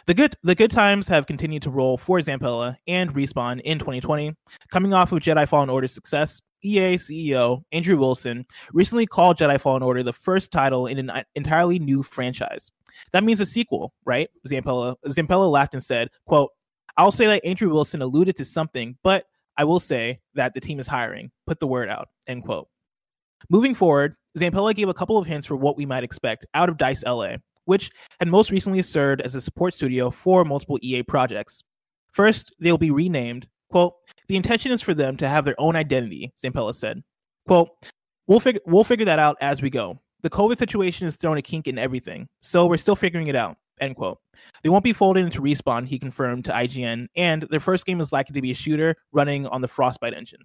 [0.07, 4.35] The good the good times have continued to roll for Zampella and Respawn in 2020.
[4.71, 9.83] Coming off of Jedi Fallen Order's success, EA CEO Andrew Wilson recently called Jedi Fallen
[9.83, 12.73] Order the first title in an entirely new franchise.
[13.13, 14.29] That means a sequel, right?
[14.47, 16.51] Zampella Zampella laughed and said, "quote
[16.97, 19.25] I'll say that Andrew Wilson alluded to something, but
[19.57, 21.31] I will say that the team is hiring.
[21.47, 22.69] Put the word out." End quote.
[23.51, 26.77] Moving forward, Zampella gave a couple of hints for what we might expect out of
[26.77, 31.63] Dice LA, which had most recently served as a support studio for multiple EA projects.
[32.13, 33.49] First, they'll be renamed.
[33.71, 33.95] Quote,
[34.29, 37.03] the intention is for them to have their own identity, Zampella said.
[37.47, 37.71] Quote,
[38.27, 39.99] we'll figure we'll figure that out as we go.
[40.23, 43.57] The COVID situation has thrown a kink in everything, so we're still figuring it out.
[43.81, 44.19] End quote.
[44.63, 48.13] They won't be folded into Respawn, he confirmed to IGN, and their first game is
[48.13, 50.41] likely to be a shooter running on the Frostbite engine.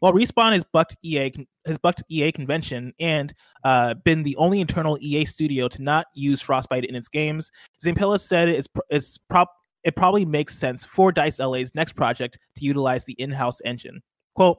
[0.00, 1.32] While Respawn has bucked EA
[1.66, 3.32] has bucked EA convention and
[3.64, 7.50] uh, been the only internal EA studio to not use Frostbite in its games,
[7.84, 9.50] Zampella said it's it's prop
[9.84, 14.02] it probably makes sense for Dice LA's next project to utilize the in-house engine.
[14.34, 14.58] Quote,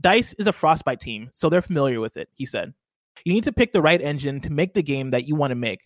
[0.00, 2.72] Dice is a Frostbite team, so they're familiar with it, he said.
[3.24, 5.56] You need to pick the right engine to make the game that you want to
[5.56, 5.80] make.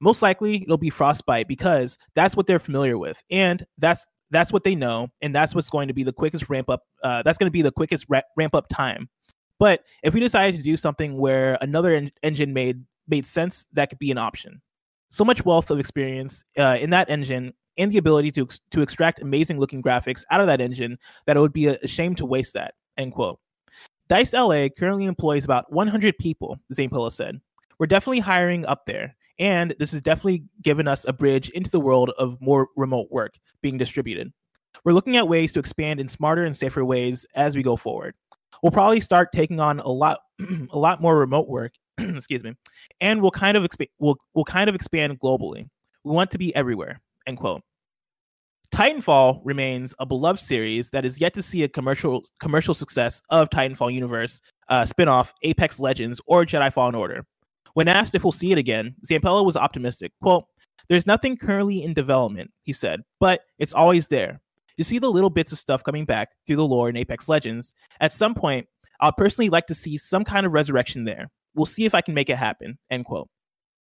[0.00, 4.64] Most likely it'll be Frostbite because that's what they're familiar with, and that's that's what
[4.64, 6.84] they know, and that's what's going to be the quickest ramp up.
[7.02, 9.08] Uh, that's going to be the quickest ra- ramp up time.
[9.58, 13.90] But if we decided to do something where another en- engine made made sense, that
[13.90, 14.60] could be an option.
[15.10, 18.82] So much wealth of experience uh, in that engine and the ability to ex- to
[18.82, 22.26] extract amazing looking graphics out of that engine that it would be a, shame to
[22.26, 22.74] waste that.
[22.96, 23.38] End quote.
[24.08, 27.40] Dice LA currently employs about 100 people, Zampella said.
[27.78, 31.80] We're definitely hiring up there, and this has definitely given us a bridge into the
[31.80, 34.30] world of more remote work being distributed.
[34.84, 38.14] We're looking at ways to expand in smarter and safer ways as we go forward.
[38.62, 40.20] We'll probably start taking on a lot
[40.70, 42.54] a lot more remote work, excuse me,
[43.00, 45.66] and we'll kind of exp- we'll, we'll kind of expand globally.
[46.04, 47.00] We want to be everywhere.
[47.26, 47.62] End quote.
[48.72, 53.48] Titanfall remains a beloved series that is yet to see a commercial commercial success of
[53.50, 57.24] Titanfall universe uh, spin-off Apex Legends or Jedi Fallen Order.
[57.74, 60.12] When asked if we'll see it again, Zampella was optimistic.
[60.22, 60.44] Quote,
[60.88, 64.40] There's nothing currently in development, he said, but it's always there.
[64.76, 67.74] You see the little bits of stuff coming back through the lore in Apex Legends.
[68.00, 68.66] At some point,
[69.00, 71.30] I'll personally like to see some kind of resurrection there.
[71.54, 72.78] We'll see if I can make it happen.
[72.90, 73.28] End quote.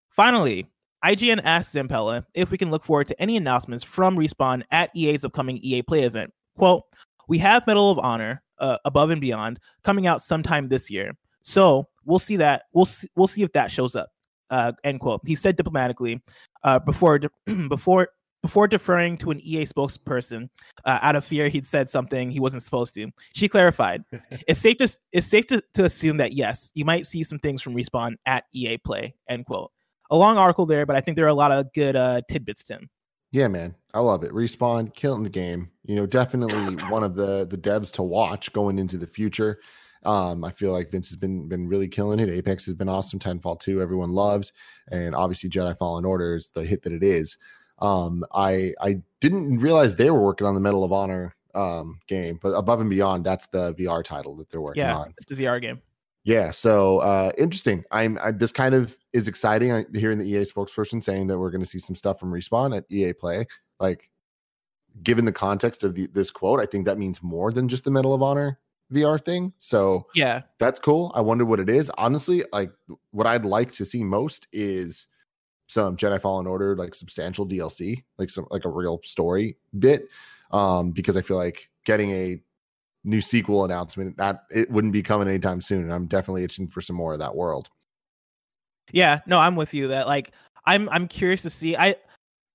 [0.10, 0.68] Finally,
[1.04, 5.24] IGN asked Zampella if we can look forward to any announcements from Respawn at EA's
[5.24, 6.34] upcoming EA Play event.
[6.58, 6.84] Quote,
[7.30, 11.14] we have Medal of Honor, uh, Above and Beyond, coming out sometime this year.
[11.44, 12.64] So we'll see that.
[12.74, 14.10] We'll see, we'll see if that shows up.
[14.50, 15.22] Uh, end quote.
[15.26, 16.22] He said diplomatically
[16.64, 17.20] uh, before
[17.70, 18.10] before
[18.42, 20.50] before deferring to an EA spokesperson
[20.86, 23.10] uh, out of fear he'd said something he wasn't supposed to.
[23.34, 24.04] She clarified,
[24.48, 27.62] "It's safe to it's safe to, to assume that yes, you might see some things
[27.62, 29.72] from Respawn at EA Play." End quote.
[30.10, 32.64] a long article there, but I think there are a lot of good uh, tidbits,
[32.64, 32.90] Tim.
[33.32, 34.32] Yeah, man, I love it.
[34.32, 35.70] Respawn, killing the game.
[35.86, 39.60] You know, definitely one of the the devs to watch going into the future.
[40.04, 42.30] Um, I feel like Vince has been been really killing it.
[42.30, 43.20] Apex has been awesome.
[43.20, 44.54] Titanfall 2, everyone loves,
[44.92, 47.38] and obviously Jedi Fallen Order is the hit that it is.
[47.80, 52.40] Um, I I didn't realize they were working on the Medal of Honor um game,
[52.42, 55.14] but above and beyond, that's the VR title that they're working Yeah, on.
[55.18, 55.82] it's the VR game.
[56.24, 57.84] Yeah, so uh interesting.
[57.92, 59.72] I'm I, this kind of is exciting.
[59.72, 62.78] I, hearing the EA spokesperson saying that we're going to see some stuff from Respawn
[62.78, 63.48] at EA Play.
[63.80, 64.10] Like,
[65.02, 67.92] given the context of the, this quote, I think that means more than just the
[67.92, 68.60] Medal of Honor
[68.92, 69.54] VR thing.
[69.60, 71.12] So Yeah, that's cool.
[71.16, 71.92] I wonder what it is.
[71.98, 72.72] Honestly, like
[73.12, 75.08] what I'd like to see most is
[75.68, 80.08] some Jedi Fallen Order, like substantial DLC, like some like a real story bit.
[80.52, 82.42] Um, because I feel like getting a
[83.04, 85.84] new sequel announcement that it wouldn't be coming anytime soon.
[85.84, 87.70] And I'm definitely itching for some more of that world.
[88.92, 89.90] Yeah, no, I'm with you.
[89.90, 90.32] That like
[90.66, 91.78] I'm I'm curious to see.
[91.78, 91.96] I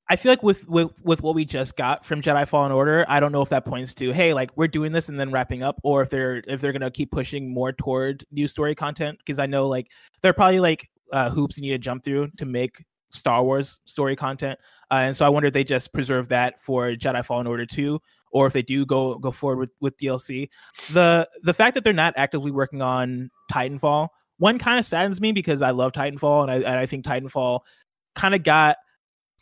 [0.09, 3.21] I feel like with with with what we just got from Jedi Fallen Order, I
[3.21, 5.81] don't know if that points to hey, like we're doing this and then wrapping up,
[5.83, 9.19] or if they're if they're gonna keep pushing more toward new story content.
[9.19, 9.91] Because I know like
[10.21, 13.81] there are probably like uh, hoops you need to jump through to make Star Wars
[13.87, 14.59] story content,
[14.91, 17.99] uh, and so I wonder if they just preserve that for Jedi Fallen Order two,
[18.31, 20.51] or if they do go go forward with, with DLC.
[20.93, 25.33] The the fact that they're not actively working on Titanfall one kind of saddens me
[25.33, 27.61] because I love Titanfall and I, and I think Titanfall
[28.15, 28.77] kind of got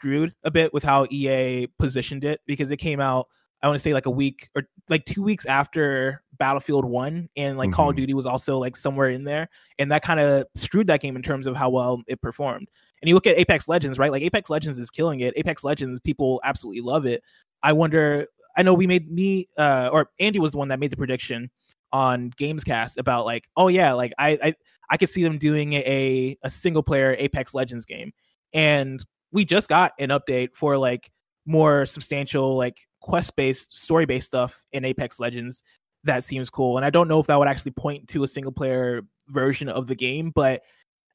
[0.03, 3.29] screwed a bit with how EA positioned it because it came out
[3.63, 7.57] I want to say like a week or like two weeks after Battlefield One and
[7.57, 7.99] like Call of Mhm.
[7.99, 11.23] Duty was also like somewhere in there and that kind of screwed that game in
[11.23, 12.69] terms of how well it performed.
[13.01, 14.11] And you look at Apex Legends, right?
[14.11, 15.35] Like Apex Legends is killing it.
[15.37, 17.23] Apex Legends, people absolutely love it.
[17.63, 18.27] I wonder.
[18.57, 21.49] I know we made me uh, or Andy was the one that made the prediction
[21.93, 24.55] on Gamescast about like, oh yeah, like I I
[24.91, 28.13] I could see them doing a a single player Apex Legends game,
[28.53, 31.11] and we just got an update for like
[31.47, 35.63] more substantial like quest based story based stuff in Apex Legends
[36.05, 36.77] that seems cool.
[36.77, 39.87] And I don't know if that would actually point to a single player version of
[39.87, 40.63] the game, but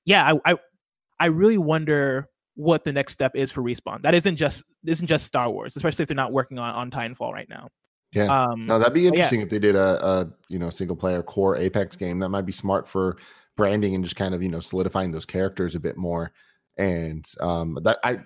[0.06, 0.58] yeah, I I,
[1.20, 5.28] I really wonder what the next step is for respawn that isn't just isn't just
[5.28, 7.68] star wars especially if they're not working on on titanfall right now
[8.14, 8.46] Yeah.
[8.46, 9.10] um No, that'd be yeah.
[9.10, 12.18] interesting if they did a, a you know single player core Apex game.
[12.18, 13.18] That might be smart for
[13.58, 16.32] branding and just kind of you know solidifying those characters a bit more.
[16.78, 18.20] And um, that I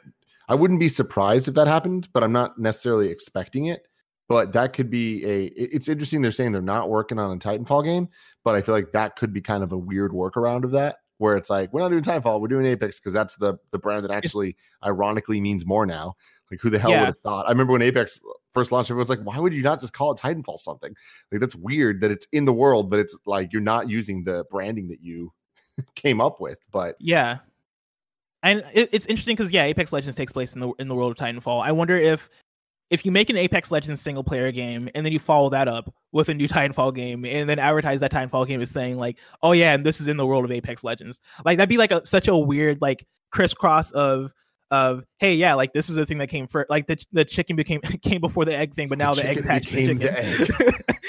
[0.47, 3.87] I wouldn't be surprised if that happened, but I'm not necessarily expecting it.
[4.27, 5.45] But that could be a.
[5.47, 6.21] It's interesting.
[6.21, 8.07] They're saying they're not working on a Titanfall game,
[8.43, 11.35] but I feel like that could be kind of a weird workaround of that, where
[11.35, 14.11] it's like we're not doing Titanfall, we're doing Apex because that's the the brand that
[14.11, 16.15] actually ironically means more now.
[16.49, 16.99] Like who the hell Yeah.
[17.01, 17.45] would have thought?
[17.45, 18.19] I remember when Apex
[18.51, 20.93] first launched, everyone's like, why would you not just call it Titanfall something?
[21.31, 24.45] Like that's weird that it's in the world, but it's like you're not using the
[24.49, 25.31] branding that you
[25.95, 26.59] came up with.
[26.71, 27.39] But Yeah,
[28.43, 31.11] and it, it's interesting because yeah, Apex Legends takes place in the in the world
[31.11, 31.63] of Titanfall.
[31.63, 32.29] I wonder if
[32.89, 35.93] if you make an Apex Legends single player game and then you follow that up
[36.11, 39.53] with a new Titanfall game and then advertise that Titanfall game as saying like, oh
[39.53, 41.19] yeah, and this is in the world of Apex Legends.
[41.45, 44.33] Like that'd be like a, such a weird like crisscross of
[44.71, 47.57] of hey yeah like this is the thing that came first like the the chicken
[47.57, 50.15] became came before the egg thing but now the, egg chicken hatched the became chicken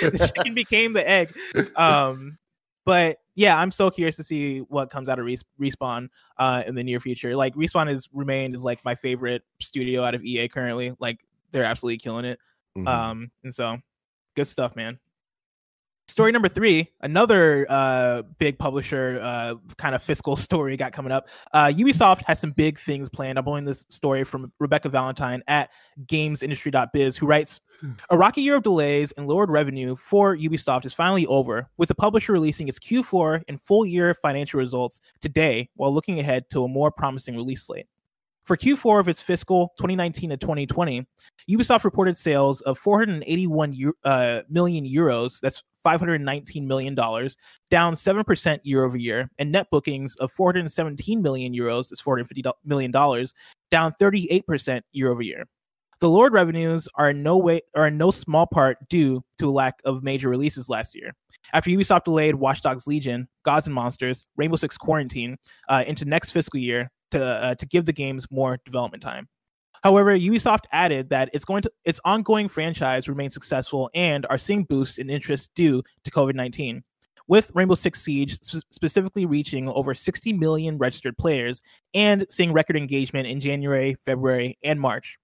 [0.00, 1.32] the the chicken became the egg
[1.76, 2.36] um
[2.84, 6.74] but yeah i'm so curious to see what comes out of Res- respawn uh in
[6.74, 7.34] the near future.
[7.36, 10.92] Like respawn has remained is like my favorite studio out of ea currently.
[10.98, 12.38] Like they're absolutely killing it.
[12.76, 12.88] Mhm.
[12.88, 13.78] um and so
[14.36, 14.98] good stuff man.
[16.08, 21.28] Story number three another uh big publisher uh kind of fiscal story got coming up.
[21.54, 23.38] Uh ubisoft has some big things planned.
[23.38, 25.70] I'm pulling this story from Rebekah valentine at
[26.06, 27.60] gamesindustry.biz who writes
[28.10, 31.94] a rocky year of delays and lowered revenue for Ubisoft is finally over, with the
[31.94, 36.68] publisher releasing its Q4 and full year financial results today while looking ahead to a
[36.68, 37.86] more promising release slate.
[38.44, 41.06] For Q4 of its fiscal 2019 to 2020,
[41.48, 47.36] Ubisoft reported sales of 481 uh, million euros, that's 519 million dollars,
[47.70, 52.90] down 7% year over year, and net bookings of 417 million euros, that's 450 million
[52.90, 53.32] dollars,
[53.70, 55.46] down 38% year over year.
[56.02, 59.52] The Lord revenues are in no way are in no small part due to a
[59.52, 61.12] lack of major releases last year.
[61.52, 65.36] After Ubisoft delayed Watch Dogs Legion, Gods and Monsters, Rainbow Six Quarantine
[65.68, 69.28] uh, into next fiscal year to uh, to give the games more development time.
[69.84, 74.64] However, Ubisoft added that it's going to its ongoing franchise remains successful and are seeing
[74.64, 76.82] boosts in interest due to COVID nineteen.
[77.28, 81.62] With Rainbow Six Siege specifically reaching over 60 million registered players
[81.94, 85.16] and seeing record engagement in January, February, and March.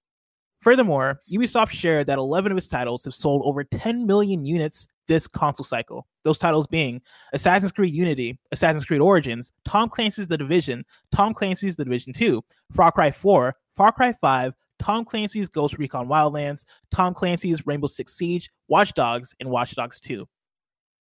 [0.59, 5.25] Furthermore, Ubisoft shared that 11 of its titles have sold over 10 million units this
[5.25, 6.05] console cycle.
[6.23, 7.01] Those titles being
[7.31, 10.83] Assassin's Creed Unity, Assassin's Creed Origins, Tom Clancy's The Division,
[11.13, 12.43] Tom Clancy's The Division 2,
[12.73, 18.13] Far Cry 4, Far Cry 5, Tom Clancy's Ghost Recon Wildlands, Tom Clancy's Rainbow Six
[18.15, 20.27] Siege, Watch Dogs, and Watch Dogs 2.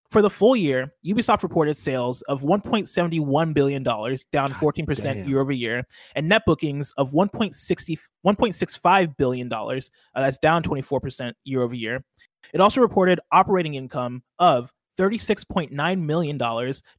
[0.10, 5.28] For the full year, Ubisoft reported sales of $1.71 billion, down 14% damn.
[5.28, 5.84] year over year,
[6.16, 9.52] and net bookings of $1.60 $1.65 billion.
[9.52, 9.80] Uh,
[10.16, 12.04] that's down 24% year over year.
[12.54, 16.38] It also reported operating income of $36.9 million,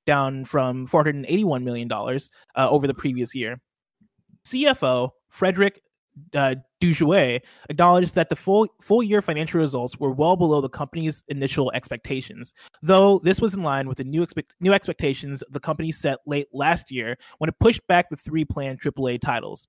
[0.07, 3.61] down from $481 million uh, over the previous year.
[4.47, 5.81] CFO Frederick
[6.35, 11.25] uh, Duguet acknowledged that the full full year financial results were well below the company's
[11.29, 15.93] initial expectations, though this was in line with the new expect- new expectations the company
[15.93, 19.66] set late last year when it pushed back the three planned AAA titles.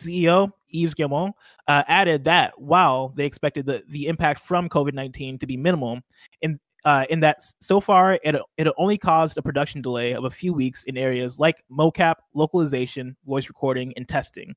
[0.00, 1.34] CEO Yves Guillemot
[1.68, 6.00] uh, added that while they expected the, the impact from COVID 19 to be minimal,
[6.40, 10.30] in, uh, in that so far it, it only caused a production delay of a
[10.30, 14.54] few weeks in areas like mocap, localization, voice recording, and testing.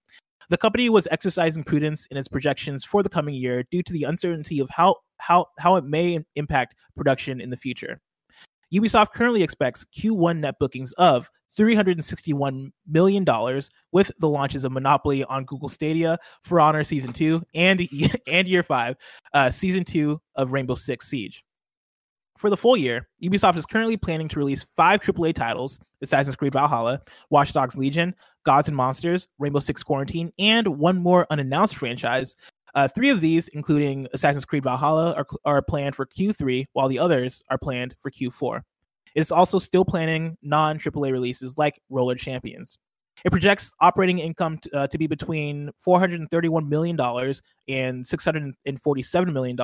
[0.49, 4.03] The company was exercising prudence in its projections for the coming year due to the
[4.03, 7.99] uncertainty of how, how, how it may impact production in the future.
[8.73, 13.25] Ubisoft currently expects Q1 net bookings of $361 million
[13.91, 17.87] with the launches of Monopoly on Google Stadia, For Honor Season 2, and,
[18.27, 18.95] and Year 5,
[19.33, 21.43] uh, Season 2 of Rainbow Six Siege.
[22.39, 26.51] For the full year, Ubisoft is currently planning to release five AAA titles Assassin's Creed
[26.51, 28.13] Valhalla, Watch Dogs Legion,
[28.43, 32.35] Gods and Monsters, Rainbow Six Quarantine, and one more unannounced franchise.
[32.75, 36.99] Uh, three of these, including Assassin's Creed Valhalla, are, are planned for Q3, while the
[36.99, 38.61] others are planned for Q4.
[39.15, 42.77] It is also still planning non AAA releases like Roller Champions.
[43.23, 49.57] It projects operating income t- uh, to be between $431 million and $647 million,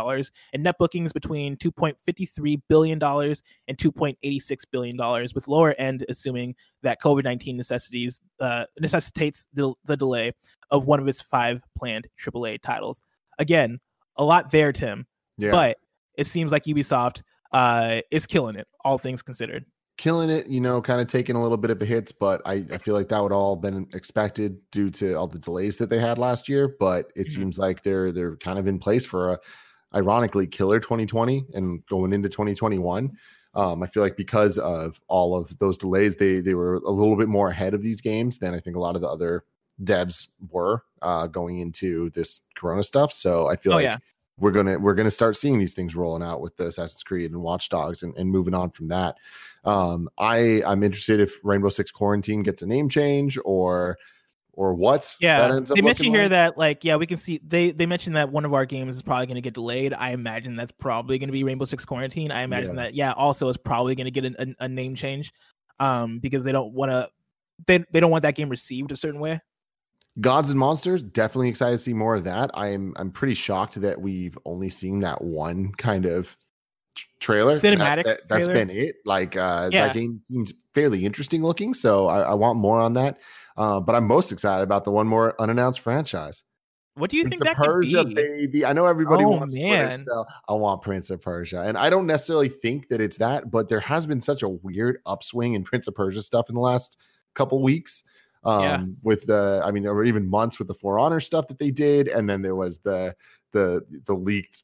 [0.54, 4.98] and net bookings between $2.53 billion and $2.86 billion,
[5.36, 10.32] with lower end assuming that COVID 19 necessities uh, necessitates the, the delay
[10.72, 13.02] of one of its five planned AAA titles.
[13.40, 13.80] Again,
[14.16, 15.06] a lot there, Tim,
[15.38, 15.52] Yeah.
[15.52, 15.78] but
[16.18, 19.66] it seems like Ubisoft uh, is killing it, all things considered.
[20.00, 22.66] Killing it, you know, kind of taking a little bit of a hits, but I,
[22.72, 26.00] I feel like that would all been expected due to all the delays that they
[26.00, 26.76] had last year.
[26.80, 27.30] But it Mhm.
[27.30, 29.40] seems like they're they're kind of in place for a
[29.96, 33.12] ironically killer 2020 and going into 2021.
[33.56, 37.18] Um, I feel like because of all of those delays, they they were a little
[37.18, 39.44] bit more ahead of these games than I think a lot of the other
[39.84, 43.12] devs were uh, going into this Corona stuff.
[43.12, 43.98] So I feel Oh, like yeah.
[44.40, 47.42] We're gonna we're gonna start seeing these things rolling out with the Assassin's Creed and
[47.42, 49.16] Watch Dogs and, and moving on from that.
[49.66, 53.98] Um, I I'm interested if Rainbow Six Quarantine gets a name change or
[54.54, 55.16] or what.
[55.22, 56.30] that Yeah, ends up they mentioned here like.
[56.32, 59.02] that like yeah, we can see they they mentioned that one of our games is
[59.02, 59.94] probably going to get delayed.
[59.94, 62.32] I imagine that's probably going to be Rainbow Six Quarantine.
[62.32, 62.84] I imagine Yeah.
[62.84, 65.34] that yeah, also is probably going to get a, a, a name change,
[65.80, 67.10] um, because they don't want to
[67.68, 69.40] they they don't want that game received a certain way.
[70.22, 71.02] Gods and Monsters.
[71.04, 72.52] Definitely excited to see more of that.
[72.54, 76.36] I'm I'm pretty shocked that we've only seen that one kind of
[77.20, 79.88] trailer Cinematic that, has been it like uh Yeah.
[79.88, 83.20] that game seemed fairly interesting looking so I, I want more on that
[83.56, 86.44] uh, but i'm most excited about the one more unannounced franchise
[86.96, 88.16] What do you Prince think that Persia, could be?
[88.16, 88.66] baby.
[88.66, 90.00] I know everybody Oh, wants man.
[90.04, 90.28] Cell.
[90.50, 93.80] I want Prince of Persia, and I don't necessarily think that it's that, but there
[93.80, 96.98] has been such a weird upswing in Prince of Persia stuff in the last
[97.36, 98.04] couple weeks.
[98.44, 98.86] Um, Yeah.
[99.04, 102.08] with the, I mean, or even months with the For Honor stuff that they did,
[102.08, 103.16] and then there was the
[103.52, 104.64] the the leaked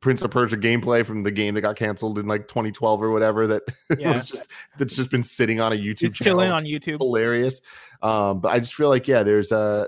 [0.00, 3.46] Prince of Persia gameplay from the game that got canceled in like 2012 or whatever.
[3.46, 3.62] That
[3.98, 4.12] Yeah.
[4.12, 6.98] was just that's just been sitting on a YouTube Just channel chilling on YouTube.
[6.98, 7.60] hilarious.
[8.02, 9.86] Um, but I just feel like yeah, there's a.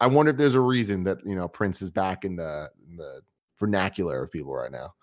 [0.00, 2.96] I wonder if there's a reason that you know Prince is back in the in
[2.96, 3.20] the
[3.58, 4.94] vernacular of people right now.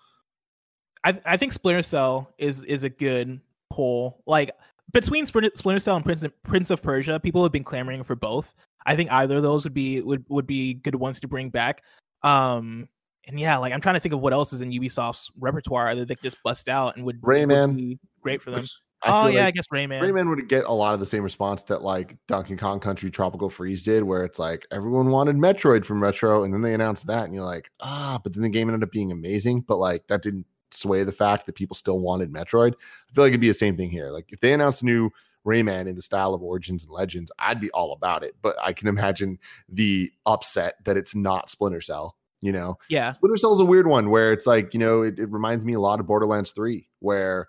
[1.04, 4.22] I I think Splinter Cell is is a good pull.
[4.26, 4.52] Like
[4.94, 8.54] between Splinter, Cell and Prince Prince of Persia, people have been clamoring for both.
[8.86, 11.84] I think either of those would be would would be good ones to bring back.
[12.22, 12.88] Um
[13.26, 16.08] and yeah, like I'm trying to think of what else is in Ubisoft's repertoire that
[16.08, 18.66] they could just bust out and would, would Rayman, be great for them.
[19.06, 20.02] Oh yeah, I guess Rayman.
[20.02, 23.50] Rayman would get a lot of the same response that like Donkey Kong Country Tropical
[23.50, 27.26] Freeze did, where it's like everyone wanted Metroid from Retro, and then they announced that,
[27.26, 30.22] and you're like, ah, but then the game ended up being amazing, but like that
[30.22, 32.74] didn't sway the fact that people still wanted Metroid.
[32.74, 34.12] I feel like it'd be the same thing here.
[34.12, 35.10] Like if they announced a new
[35.46, 38.36] Rayman in the style of Origins and Legends, I'd be all about it.
[38.42, 42.16] But I can imagine the upset that it's not Splinter Cell.
[42.42, 43.12] You know, Yeah.
[43.12, 45.74] Splinter Cell is a weird one where it's like, you know, it, it reminds me
[45.74, 47.48] a lot of Borderlands 3, where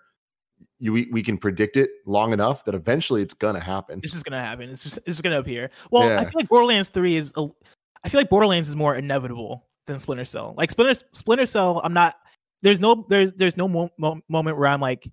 [0.79, 3.99] you we, we can predict it long enough that eventually it's gonna happen.
[4.03, 4.69] It's just gonna happen.
[4.69, 5.69] It's just it's just gonna appear.
[5.91, 7.33] Well, I feel like Borderlands Three is.
[7.35, 7.47] A,
[8.03, 10.53] I feel like Borderlands is more inevitable than Splinter Cell.
[10.57, 12.15] Like Splinter Splinter Cell, I'm not.
[12.61, 15.07] There's no there's there's no mo- mo- moment where I'm like,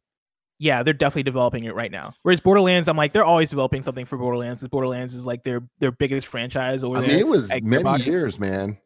[0.59, 2.15] yeah, they're definitely developing it right now.
[2.23, 4.61] Whereas Borderlands, I'm like, they're always developing something for Borderlands.
[4.61, 8.07] Because Borderlands is like their their biggest franchise over I mean, it was many Gearbox.
[8.07, 8.79] years, man.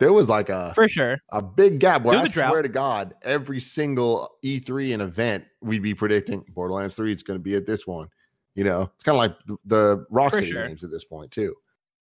[0.00, 1.18] There was like a for sure.
[1.30, 5.94] a big gap where I swear to God, every single E3 and event we'd be
[5.94, 8.08] predicting Borderlands 3 is going to be at this one.
[8.56, 10.66] You know, it's kind of like the, the Rocksteady sure.
[10.66, 11.54] games at this point too.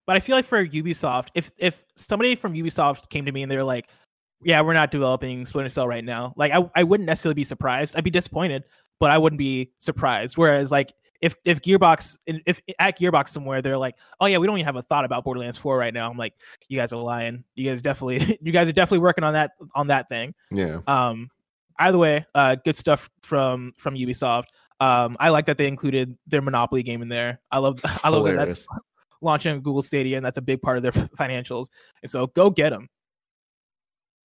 [0.08, 3.52] But I feel like for Ubisoft, if if somebody from Ubisoft came to me and
[3.52, 3.89] they're like,
[4.44, 7.96] "Yeah, we're not developing Splinter Cell right now," like I, I wouldn't necessarily be surprised.
[7.96, 8.64] I'd be disappointed,
[9.00, 10.38] but I wouldn't be surprised.
[10.38, 14.58] Whereas like if if Gearbox if at Gearbox somewhere they're like, "Oh yeah, we don't
[14.58, 16.34] even have a thought about Borderlands 4 right now," I'm like,
[16.68, 17.44] "You guys are lying.
[17.56, 20.80] You guys definitely you guys are definitely working on that on that thing." Yeah.
[20.88, 21.30] Um,
[21.78, 24.46] either way, uh, good stuff from from Ubisoft.
[24.80, 27.42] Um, I like that they included their Monopoly game in there.
[27.52, 28.66] I love I love that that's
[29.22, 31.68] launching Google Stadia, and that's a big part of their financials.
[32.02, 32.90] And so go get them.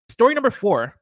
[0.09, 0.97] Story number four: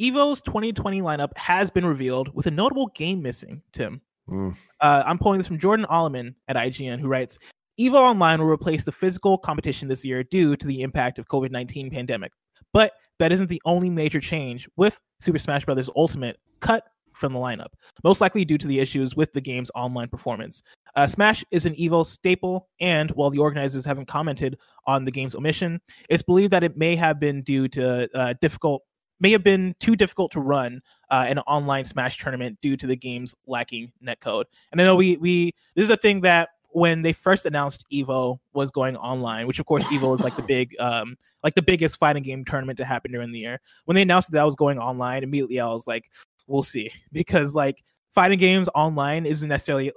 [0.00, 3.62] Evo's 2020 lineup has been revealed with a notable game missing.
[3.72, 4.54] Tim, Mm.
[4.80, 7.38] uh, I'm pulling this from Jordan Oloman at IGN, who writes,
[7.80, 11.90] "Evo Online will replace the physical competition this year due to the impact of COVID-19
[11.90, 12.32] pandemic,
[12.72, 14.68] but that isn't the only major change.
[14.76, 15.88] With Super Smash Bros.
[15.96, 17.68] Ultimate cut from the lineup,
[18.04, 20.62] most likely due to the issues with the game's online performance.
[20.98, 25.36] Uh, Smash is an Evo staple, and while the organizers haven't commented on the game's
[25.36, 28.82] omission, it's believed that it may have been due to uh, difficult."
[29.20, 30.80] May have been too difficult to run
[31.10, 34.44] uh, an online Smash tournament due to the game's lacking netcode.
[34.70, 38.38] And I know we we this is a thing that when they first announced Evo
[38.52, 41.98] was going online, which of course Evo is like the big um like the biggest
[41.98, 43.60] fighting game tournament to happen during the year.
[43.84, 46.10] When they announced that, that was going online, immediately I was like,
[46.48, 47.82] we'll see because like
[48.14, 49.92] fighting games online isn't necessarily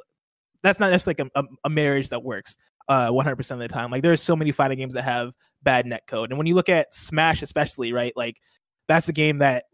[0.64, 2.57] that's not necessarily like a, a, marriage that works
[2.88, 3.91] uh 100% of the time.
[3.91, 5.34] Like there's so many fighting games that have
[5.64, 8.14] bad net code And when you look at Smash especially, right?
[8.16, 8.38] Like
[8.88, 9.66] that's a game that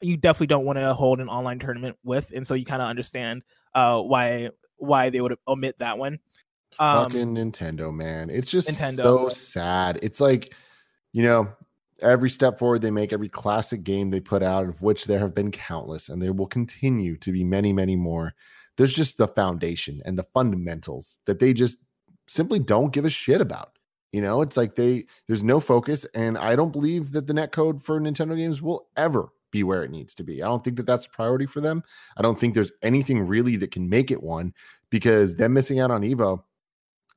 [0.00, 2.88] you definitely don't want to hold an online tournament with and so you kind of
[2.88, 3.42] understand
[3.74, 6.18] uh why why they would omit that one.
[6.78, 8.30] Um, Fucking Nintendo, man.
[8.30, 8.96] It's just Nintendo.
[8.96, 9.98] so sad.
[10.02, 10.54] It's like,
[11.12, 11.48] you know,
[12.00, 15.34] every step forward they make, every classic game they put out, of which there have
[15.34, 18.34] been countless, and there will continue to be many, many more.
[18.76, 21.78] There's just the foundation and the fundamentals that they just
[22.26, 23.78] simply don't give a shit about.
[24.12, 27.52] You know, it's like they there's no focus, and I don't believe that the net
[27.52, 30.42] code for Nintendo games will ever be where it needs to be.
[30.42, 31.82] I don't think that that's a priority for them.
[32.16, 34.52] I don't think there's anything really that can make it one
[34.90, 36.42] because them missing out on Evo,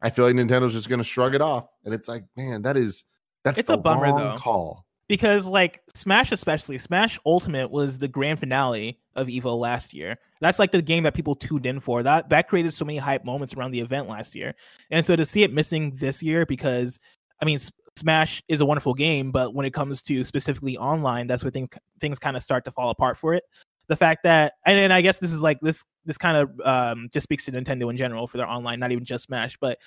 [0.01, 2.77] I feel like Nintendo's just going to shrug it off, and it's like, man, that
[2.77, 3.03] is
[3.43, 4.37] that's It's a bummer, though.
[4.37, 4.84] call.
[5.07, 10.17] Because like Smash especially Smash Ultimate was the grand finale of Evo last year.
[10.41, 12.03] That's like the game that people tuned in for.
[12.03, 14.55] That that created so many hype moments around the event last year.
[14.91, 16.99] And so to see it missing this year because
[17.41, 17.59] I mean
[17.97, 21.69] Smash is a wonderful game, but when it comes to specifically online, that's where things
[21.99, 23.43] things kind of start to fall apart for it.
[23.87, 27.09] The fact that and, and I guess this is like this this kind of um
[27.13, 29.77] just speaks to Nintendo in general for their online, not even just Smash, but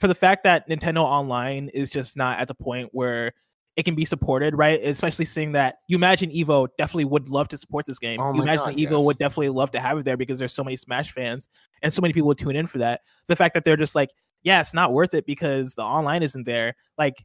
[0.00, 3.32] for the fact that Nintendo Online is just not at the point where
[3.76, 4.82] it can be supported, right?
[4.82, 8.20] Especially seeing that you imagine Evo definitely would love to support this game.
[8.20, 9.04] Oh you imagine God, Evo yes.
[9.04, 11.48] would definitely love to have it there because there's so many Smash fans
[11.82, 13.02] and so many people would tune in for that.
[13.26, 14.10] The fact that they're just like,
[14.42, 16.74] yeah, it's not worth it because the online isn't there.
[16.96, 17.24] Like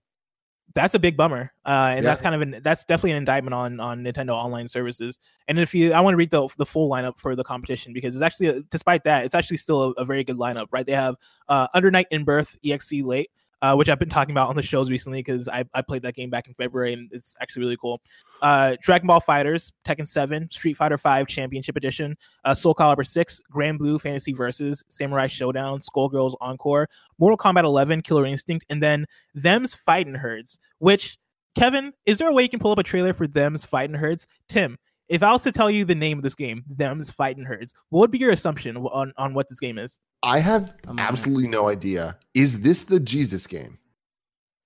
[0.73, 1.51] that's a big bummer.
[1.65, 2.09] Uh, and Yeah.
[2.09, 5.19] that's kind of an that's definitely an indictment on on Nintendo online services.
[5.47, 8.15] And if you, I want to read the the full lineup for the competition because
[8.15, 10.85] it's actually, despite that, it's actually still a, a very good lineup, right?
[10.85, 11.15] They have
[11.49, 13.29] uh, Under Night In-Birth Exe:Late,
[13.61, 16.15] uh, which I've been talking about on the shows recently because I, I played that
[16.15, 18.01] game back in February and it's actually really cool.
[18.41, 23.41] Uh, Dragon Ball FighterZ, Tekken 7, Street Fighter 5 Championship Edition, uh, Soul Calibur 6,
[23.53, 26.89] Granblue Fantasy Versus, Samurai Shodown, Skullgirls Encore,
[27.19, 29.05] Mortal Kombat 11, Killer Instinct, and then
[29.35, 31.17] Them's Fighting Herds, which,
[31.55, 34.25] Kevin, is there a way you can pull up a trailer for Them's Fighting Herds?
[34.47, 34.77] Tim,
[35.11, 37.99] if I was to tell you the name of this game, Them's Fighting Herds, what
[37.99, 39.99] would be your assumption on, on what this game is?
[40.23, 41.01] I have I'm on it.
[41.01, 42.17] absolutely no idea.
[42.33, 43.77] Is this the Jesus game?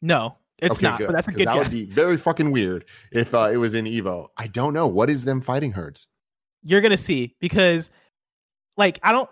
[0.04, 1.66] No, it's Okay, not, good, but that's a good that guess.
[1.66, 4.28] would be very fucking weird if uh, it was in Evo.
[4.38, 4.86] I don't know.
[4.86, 6.06] What is them fighting herds?
[6.62, 7.90] You're gonna see because,
[8.78, 9.30] like, I don't.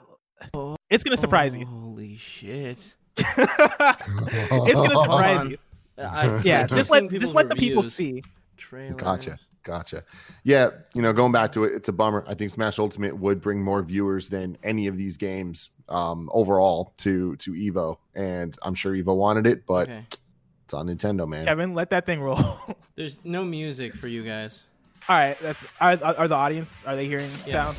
[0.89, 1.67] It's gonna surprise you.
[1.67, 2.77] Holy shit.
[3.17, 5.49] it's gonna surprise on.
[5.51, 5.57] you.
[5.99, 8.23] I, Yeah, just let just let the people see.
[8.57, 8.95] Trailers.
[8.95, 9.39] Gotcha.
[9.63, 10.03] Gotcha.
[10.43, 12.25] Yeah, you know, going back to it, it's a bummer.
[12.27, 16.93] I think Smash Ultimate would bring more viewers than any of these games um, overall
[16.97, 20.05] to to Evo, and I'm sure Evo wanted it, but Okay.
[20.65, 21.45] it's on Nintendo, man.
[21.45, 22.37] Kevin, let that thing roll.
[22.97, 24.63] There's no music for you guys.
[25.07, 27.51] All right, that's are, are the audience are they hearing Yeah.
[27.73, 27.77] sound?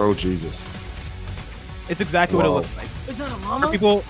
[0.00, 0.60] Oh Jesus!
[1.88, 2.88] It's exactly what it looks like.
[3.08, 3.70] Is that a For llama?
[3.70, 4.00] people,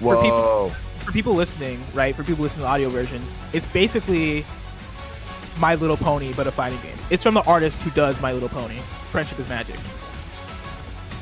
[0.00, 0.22] Whoa!
[0.22, 0.72] people-
[1.08, 2.14] for people listening, right?
[2.14, 3.22] For people listening to the audio version,
[3.54, 4.44] it's basically
[5.58, 6.96] My Little Pony, but a fighting game.
[7.08, 8.76] It's from the artist who does My Little Pony.
[9.10, 9.76] Friendship is Magic.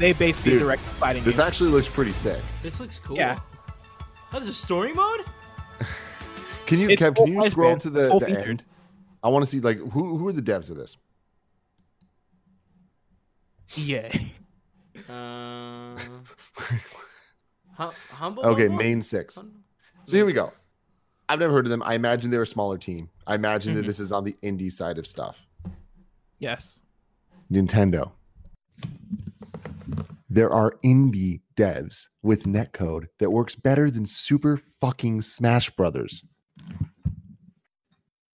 [0.01, 1.47] They basically Dude, direct the fighting This game.
[1.47, 2.43] actually looks pretty sick.
[2.64, 3.16] This looks cool.
[3.16, 3.39] Yeah.
[4.32, 5.20] Oh, there's a story mode?
[6.66, 7.78] Can you It's Kev, can you scroll man.
[7.78, 8.64] to the, the end?
[9.22, 10.97] I want to see like who who are the devs of this?
[13.74, 14.11] yeah.
[15.09, 15.95] Uh,
[17.74, 18.45] hum- humble.
[18.45, 18.82] Okay, Bumble?
[18.82, 19.37] Mane6.
[19.37, 19.53] Hum-
[20.07, 20.50] So here we go.
[21.28, 21.82] I've never heard of them.
[21.84, 23.11] I imagine they're a smaller team.
[23.26, 23.86] I imagine that Mhm.
[23.88, 25.44] this is on the indie side of stuff.
[26.38, 26.82] Yes.
[27.50, 28.12] Nintendo.
[30.30, 36.24] There are indie devs with netcode that works better than Super fucking Smash Brothers.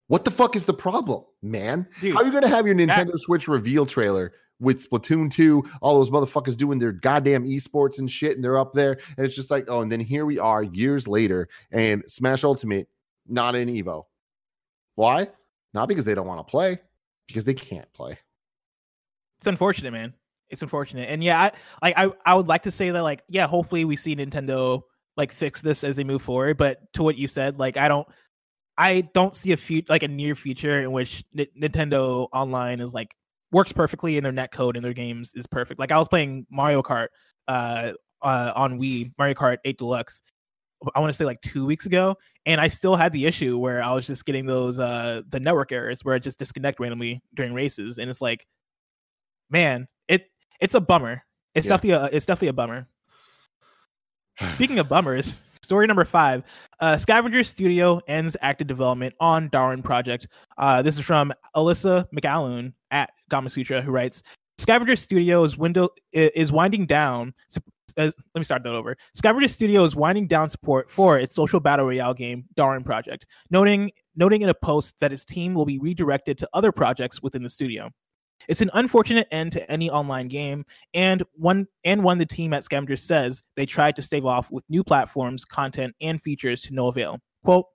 [0.07, 1.87] What the fuck is the problem, man?
[2.01, 4.33] Dude, How are you going to have your that- Nintendo Switch reveal trailer
[4.63, 8.73] with Splatoon 2, all those motherfuckers doing their goddamn esports and shit, and they're up
[8.73, 12.43] there, and it's just like, oh, and then here we are years later, and Smash
[12.43, 12.87] Ultimate
[13.27, 14.03] not in Evo.
[14.95, 15.27] Why?
[15.73, 16.79] Not because they don't want to play,
[17.27, 18.17] because they can't play.
[19.37, 20.13] it's unfortunate, man.
[20.49, 21.51] It's unfortunate, and yeah, I
[21.81, 24.83] like I I would like to say that like yeah, hopefully we see Nintendo
[25.17, 26.57] like fix this as they move forward.
[26.57, 28.07] But to what you said, like I don't,
[28.77, 32.93] I don't see a future like a near future in which N- Nintendo Online is
[32.93, 33.15] like
[33.53, 35.79] works perfectly in their net code in their games is perfect.
[35.79, 37.07] Like I was playing Mario Kart
[37.47, 37.91] uh,
[38.21, 40.21] uh on Wii, Mario Kart 8 Deluxe.
[40.95, 43.81] I want to say like two weeks ago, and I still had the issue where
[43.81, 47.53] I was just getting those uh the network errors where I just disconnect randomly during
[47.53, 48.45] races, and it's like,
[49.49, 50.25] man, it
[50.59, 51.23] it's a bummer.
[51.55, 51.77] It's Yeah.
[51.77, 52.87] definitely a it's definitely a bummer.
[54.51, 56.43] Speaking of bummers, story number five:
[56.79, 60.27] uh, Scavenger Studio ends active development on Darwin Project.
[60.57, 64.21] Uh, this is from Alissa McAloon at Gamasutra, who writes:
[64.57, 67.33] Scavenger Studio is window is winding down.
[67.97, 68.95] Uh, let me start that over.
[69.13, 73.91] Scavenger Studio is winding down support for its social battle royale game Darwin Project, noting
[74.15, 77.49] noting in a post that its team will be redirected to other projects within the
[77.49, 77.89] studio.
[78.47, 82.63] It's an unfortunate end to any online game, and one and one the team at
[82.63, 86.87] Scavenger says they tried to stave off with new platforms, content, and features to no
[86.87, 87.19] avail.
[87.43, 87.65] Quote,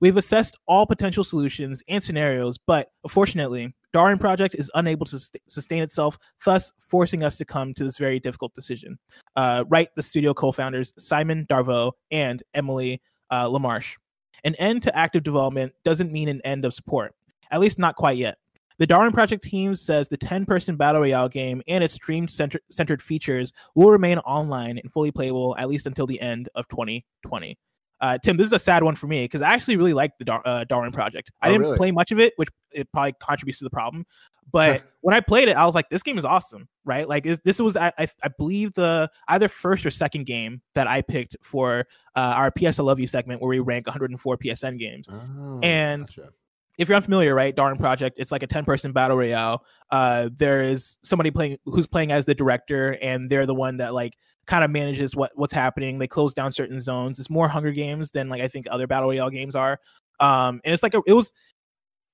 [0.00, 5.30] We've assessed all potential solutions and scenarios, but unfortunately, Darwin Project is unable to sus-
[5.48, 8.98] sustain itself, thus forcing us to come to this very difficult decision.
[9.36, 13.00] Uh, write the studio co-founders Simon Darveau and Emily
[13.30, 13.94] uh, Lamarche.
[14.42, 17.14] An end to active development doesn't mean an end of support,
[17.50, 18.36] at least not quite yet.
[18.78, 22.60] The Darwin Project team says the 10 person Battle Royale game and its stream center-
[22.70, 27.56] centered features will remain online and fully playable at least until the end of 2020.
[28.00, 30.24] Uh, Tim, this is a sad one for me because I actually really like the
[30.24, 31.30] Dar- uh, Darwin Project.
[31.40, 31.76] I Oh, didn't really?
[31.78, 34.04] play much of it, which it probably contributes to the problem.
[34.52, 37.08] But when I played it, I was like, this game is awesome, right?
[37.08, 40.86] Like this, this was, I, I, I believe, the either first or second game that
[40.86, 44.78] I picked for uh, our PS I Love You segment where we rank 104 PSN
[44.78, 46.30] games Oh, And- gotcha.
[46.78, 49.64] If you're unfamiliar, right, Darwin Project, it's like a 10 person battle royale.
[49.90, 53.94] Uh, there is somebody playing who's playing as the director, and they're the one that
[53.94, 54.16] like
[54.46, 55.98] kind of manages what what's happening.
[55.98, 57.18] They close down certain zones.
[57.18, 59.78] It's more Hunger Games than like I think other battle royale games are.
[60.20, 61.32] Um, and it's like a, it was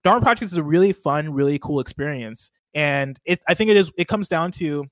[0.05, 3.91] Darwin Project is a really fun, really cool experience, and it I think it is
[3.97, 4.85] it comes down to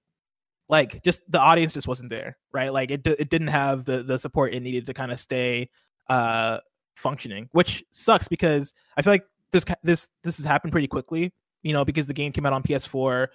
[0.69, 2.73] like just the audience just wasn't there, right?
[2.73, 5.71] Like it it didn't have the the support it needed to kind of stay
[6.09, 6.59] uh
[6.97, 11.33] functioning, which sucks because I feel like this this this has happened pretty quickly,
[11.63, 13.29] you know, because the game came out on PS4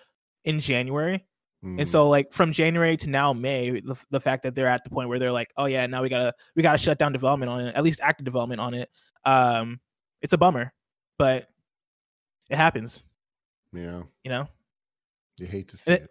[0.45, 1.25] in January.
[1.63, 1.79] Mm.
[1.79, 4.89] And so like from January to now May, the, the fact that they're at the
[4.89, 7.13] point where they're like, "Oh yeah, now we got to we got to shut down
[7.13, 8.89] development on it, at least active development on it."
[9.25, 9.79] Um
[10.21, 10.73] it's a bummer,
[11.17, 11.47] but
[12.49, 13.07] it happens,
[13.73, 14.47] yeah, you know.
[15.39, 16.09] you hate to see it- it.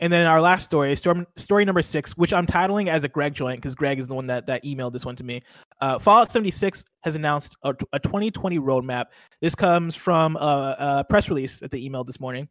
[0.00, 3.34] And then our last story, story, story number six, which I'm titling as a Greg
[3.34, 5.40] joint because Greg is the one that, that emailed this one to me.
[5.80, 9.06] Uh, Fallout 76 has announced a, a 2020 roadmap.
[9.40, 12.48] This comes from a, a press release that they emailed this morning.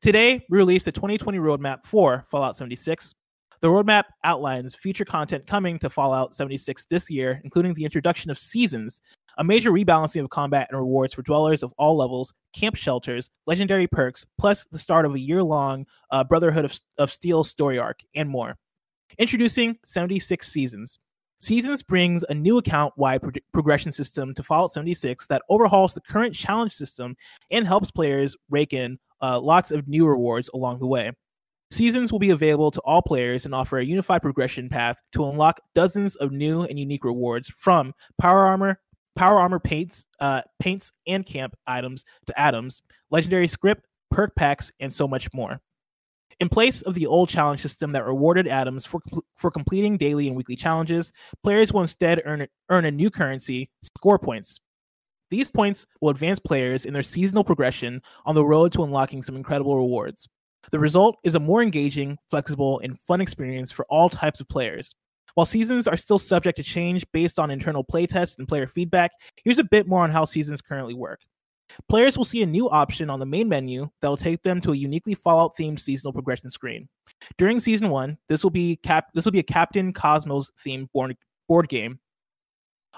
[0.00, 3.14] Today, we released the 2020 roadmap for Fallout 76.
[3.60, 8.38] The roadmap outlines future content coming to Fallout 76 this year, including the introduction of
[8.38, 9.00] seasons,
[9.38, 13.86] a major rebalancing of combat and rewards for dwellers of all levels, camp shelters, legendary
[13.86, 18.00] perks, plus the start of a year long uh, Brotherhood of, of Steel story arc,
[18.14, 18.56] and more.
[19.18, 20.98] Introducing 76 Seasons.
[21.40, 26.00] Seasons brings a new account wide pro- progression system to Fallout 76 that overhauls the
[26.00, 27.16] current challenge system
[27.50, 31.10] and helps players rake in uh, lots of new rewards along the way.
[31.72, 35.58] Seasons will be available to all players and offer a unified progression path to unlock
[35.74, 38.78] dozens of new and unique rewards from power armor,
[39.16, 44.92] power armor paints, uh, paints and camp items to atoms, legendary scrip, perk packs, and
[44.92, 45.60] so much more.
[46.40, 49.00] In place of the old challenge system that rewarded atoms for,
[49.36, 51.12] for completing daily and weekly challenges,
[51.44, 54.60] players will instead earn, earn a new currency, score points.
[55.30, 59.36] These points will advance players in their seasonal progression on the road to unlocking some
[59.36, 60.28] incredible rewards.
[60.70, 64.94] The result is a more engaging, flexible, and fun experience for all types of players.
[65.34, 69.12] While seasons are still subject to change based on internal playtests and player feedback,
[69.44, 71.20] here's a bit more on how seasons currently work.
[71.88, 74.72] Players will see a new option on the main menu that will take them to
[74.72, 76.88] a uniquely Fallout themed seasonal progression screen.
[77.38, 81.16] During season one, this will be cap this will be a Captain Cosmos themed board,
[81.48, 81.98] board game.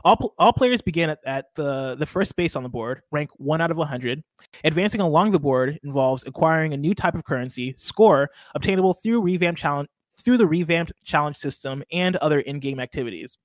[0.05, 3.61] All, all players begin at, at the, the first space on the board, rank 1
[3.61, 4.24] out of 100.
[4.64, 9.61] Advancing along the board involves acquiring a new type of currency, score, obtainable through revamped
[9.61, 9.89] challenge
[10.21, 13.39] through the revamped challenge system and other in-game activities.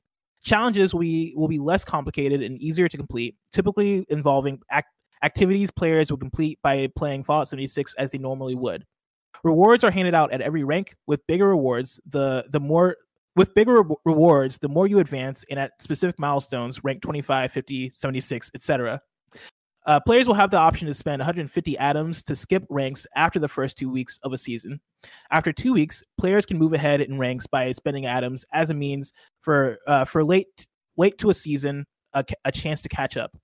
[0.44, 4.94] Challenges will be, will be less complicated and easier to complete, typically involving act-
[5.24, 8.86] activities players will complete by playing Fallout 76 as they normally would.
[9.44, 12.00] Rewards are handed out at every rank with bigger rewards.
[12.08, 12.98] The the more
[13.36, 17.90] with bigger re- rewards, the more you advance and at specific milestones, rank 25, 50,
[17.92, 19.02] 76, etc.
[19.90, 23.48] Uh, players will have the option to spend 150 atoms to skip ranks after the
[23.48, 24.80] first two weeks of a season.
[25.32, 29.14] After two weeks, players can move ahead in ranks by spending atoms as a means
[29.42, 33.36] for uh, for late late to a season a, a chance to catch up.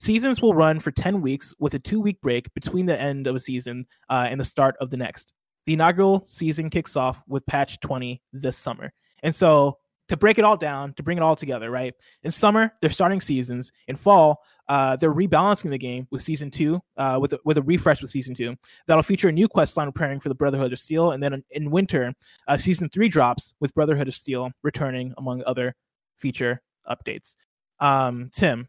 [0.00, 3.36] Seasons will run for 10 weeks with a two week break between the end of
[3.36, 5.32] a season uh, and the start of the next.
[5.66, 8.92] The inaugural season kicks off with patch 20 this summer.
[9.22, 9.78] And so,
[10.10, 11.94] to break it all down, to bring it all together, right?
[12.24, 13.70] In summer, they're starting seasons.
[13.86, 17.62] In fall, uh, they're rebalancing the game with season two, uh, with, a, with a
[17.62, 18.54] refresh with season two.
[18.86, 21.10] That'll feature a new quest line preparing for the Brotherhood of Steel.
[21.10, 22.14] And then in, in winter,
[22.46, 25.74] uh, season three drops with Brotherhood of Steel returning, among other
[26.16, 27.34] feature updates.
[27.80, 28.68] Um, Tim,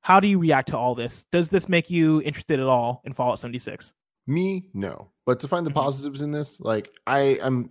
[0.00, 1.24] how do you react to all this?
[1.30, 3.94] Does this make you interested at all in Fallout 76?
[4.26, 5.10] Me, no.
[5.24, 5.74] But to find the Mhm.
[5.74, 7.70] positives in this, like I am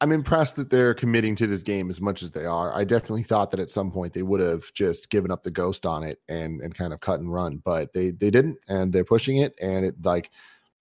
[0.00, 2.74] I'm impressed that they're committing to this game as much as they are.
[2.74, 5.86] I definitely thought that at some point they would have just given up the ghost
[5.86, 9.04] on it and and kind of cut and run, but they they didn't and they're
[9.04, 10.30] pushing it and it like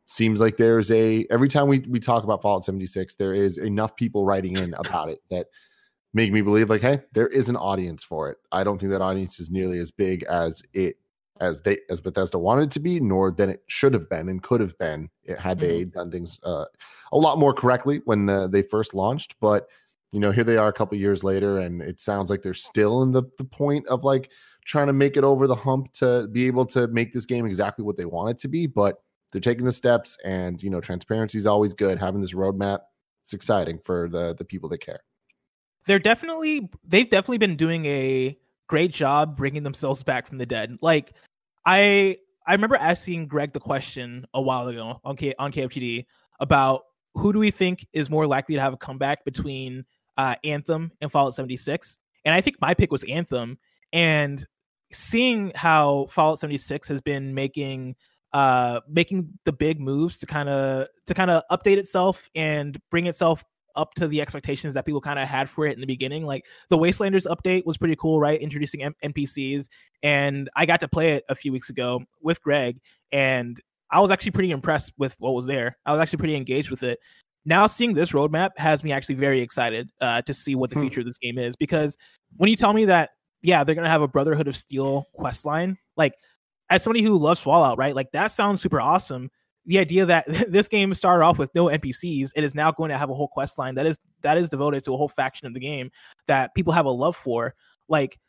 [0.05, 3.95] seems like there's a every time we we talk about Fallout 76 there is enough
[3.95, 5.47] people writing in about it that
[6.14, 8.38] make me believe like hey there is an audience for it.
[8.51, 10.97] I don't think that audience is nearly as big as it
[11.44, 14.41] as they as Bethesda wanted it to be, nor than it should have been and
[14.41, 16.66] could have been it, had they done things uh,
[17.12, 19.36] a lot more correctly when uh, they first launched.
[19.41, 19.68] But
[20.12, 23.04] you know, here they are a couple years later, and it sounds like they're still
[23.04, 24.32] in the the point of like
[24.66, 27.84] trying to make it over the hump to be able to make this game exactly
[27.84, 28.66] what they want it to be.
[28.66, 32.00] But they're taking the steps, and you know, transparency is always good.
[32.00, 32.80] Having this roadmap,
[33.24, 35.02] it's exciting for the the people that care.
[35.86, 38.38] They're definitely they've definitely been doing a
[38.68, 40.78] great job bringing themselves back from the dead.
[40.82, 41.14] Like
[41.66, 46.05] I I remember asking Greg the question a while ago on K, on KFGD
[46.39, 46.82] about
[47.16, 49.86] who do we think is more likely to have a comeback between
[50.18, 53.57] uh, Anthem and Fallout 76, and I think my pick was Anthem.
[53.91, 54.43] And
[54.91, 57.95] seeing how Fallout 76 has been making
[58.34, 63.05] uh making the big moves to kind of to kind of update itself and bring
[63.05, 63.43] itself
[63.76, 66.26] up to the expectations that people kind of had for it in the beginning.
[66.26, 68.39] Like the Wastelanders update was pretty cool, right?
[68.39, 69.67] Introducing M- NPCs,
[70.03, 72.80] and I got to play it a few weeks ago with Greg,
[73.11, 73.59] and
[73.91, 75.78] I was actually pretty impressed with what was there.
[75.86, 76.99] I was actually pretty engaged with it.
[77.45, 80.82] Now seeing this roadmap has me actually very excited uh, to see what the Hmm.
[80.84, 81.97] future of this game is because
[82.38, 83.11] when you tell me that,
[83.41, 86.13] yeah, they're gonna have a Brotherhood of Steel quest line, like
[86.69, 87.93] as somebody who loves Fallout, right?
[87.95, 89.30] Like that sounds super awesome
[89.66, 92.97] the idea that this game started off with no NPCs, it is now going to
[92.97, 95.53] have a whole quest line that is that is devoted to a whole faction of
[95.53, 95.91] the game
[96.28, 97.53] that people have a love for.
[97.88, 98.20] Like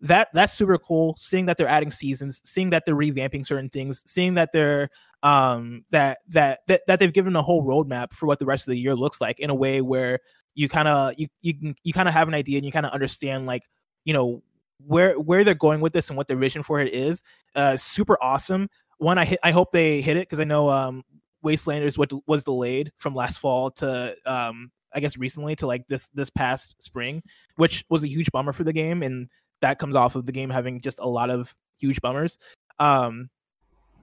[0.00, 1.16] that that's super cool.
[1.18, 4.88] Seeing that they're adding seasons, seeing that they're revamping certain things, seeing that they're
[5.22, 8.72] um that that that, that they've given a whole roadmap for what the rest of
[8.72, 10.20] the year looks like in a way where
[10.54, 12.86] you kind of you you can you kind of have an idea and you kind
[12.86, 13.62] of understand like
[14.04, 14.42] you know
[14.84, 17.22] where where they're going with this and what their vision for it is.
[17.54, 18.68] Uh, super awesome
[18.98, 21.04] one I hit, I hope they hit it because I know um
[21.44, 26.08] Wastelanders what was delayed from last fall to um I guess recently to like this
[26.08, 27.22] this past spring,
[27.56, 29.28] which was a huge bummer for the game, and
[29.60, 32.38] that comes off of the game having just a lot of huge bummers.
[32.78, 33.28] Um,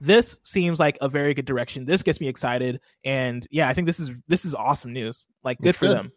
[0.00, 1.84] this seems like a very good direction.
[1.84, 5.26] This gets me excited, and yeah, I think this is this is awesome news.
[5.42, 5.96] Like, good It's for good.
[5.96, 6.12] them.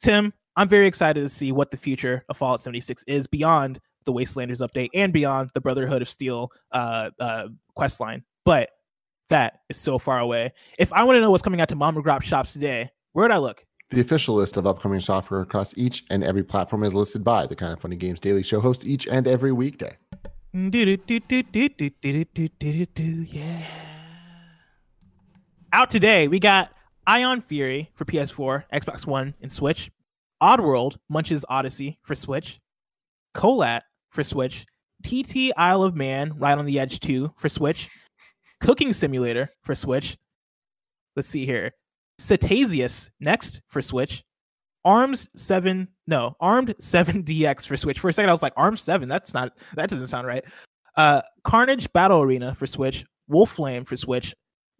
[0.00, 4.12] Tim, I'm very excited to see what the future of Fallout 76 is beyond the
[4.12, 8.24] Wastelanders update, and beyond the Brotherhood of Steel uh, uh, quest line.
[8.44, 8.70] But
[9.30, 10.52] that is so far away.
[10.78, 13.32] If I want to know what's coming out to Mom Grop shops today, where would
[13.32, 13.64] I look?
[13.90, 17.54] The official list of upcoming software across each and every platform is listed by the
[17.56, 19.96] Kind of Funny Games Daily Show host each and every weekday.
[23.28, 23.66] Yeah.
[25.72, 26.70] Out today, we got
[27.06, 29.90] Ion Fury for PS4, Xbox One, and Switch.
[30.42, 32.60] Oddworld, Munch's Odyssey for Switch.
[33.34, 33.82] Colat,
[34.14, 34.64] for Switch.
[35.02, 37.90] TT Isle of Man Right on the Edge 2 for Switch.
[38.60, 40.16] Cooking Simulator for Switch.
[41.16, 41.72] Let's see here.
[42.20, 44.24] Cetasius next for Switch.
[44.84, 47.98] Arms 7, no, Armed 7DX for Switch.
[47.98, 50.44] For a second, I was like, Arms 7, that's not, that doesn't sound right.
[50.96, 53.04] Uh, Carnage Battle Arena for Switch.
[53.28, 54.34] Wolf Flame for Switch.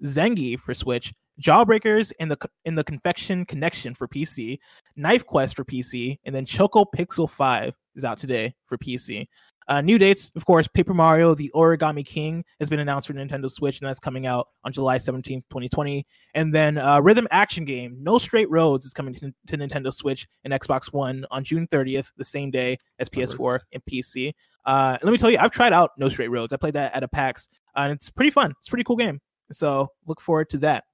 [0.05, 1.13] Zenge for Switch.
[1.41, 4.59] Jawbreakers in the in the Confection Connection for PC,
[4.95, 9.27] Knife Quest for PC, and then Choco Pixel 5 is out today for PC.
[9.67, 13.51] Uh, new dates, of course, Paper Mario: The Origami King has been announced for Nintendo
[13.51, 16.07] Switch, and that's coming out on July 17th, 2020.
[16.35, 20.27] And then uh, Rhythm Action Game No Straight Roads is coming to, to, Nintendo Switch
[20.45, 24.33] and Xbox One on June 30th, the same day as PS4 and PC.
[24.67, 26.53] Uh, let me tell you, I've tried out No Straight Roads.
[26.53, 28.53] I played that at a PAX, and it's pretty fun.
[28.59, 29.21] It's a pretty cool game.
[29.51, 30.85] So look forward to that.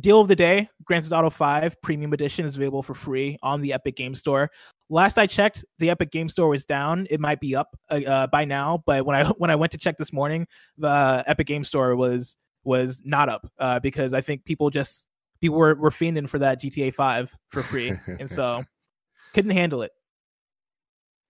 [0.00, 3.60] Deal of the day Grand Theft Auto 5 Premium Edition is available for free on
[3.60, 4.50] the Epic Game Store.
[4.92, 7.06] Last I checked, the Epic Game Store was down.
[7.08, 9.78] It might be up uh, uh, by now, but when I when I went to
[9.78, 14.44] check this morning, the Epic Game Store was was not up uh, because I think
[14.44, 15.06] people just
[15.40, 18.64] people were were fiending for that GTA 5 for free, and so
[19.34, 19.92] couldn't handle it.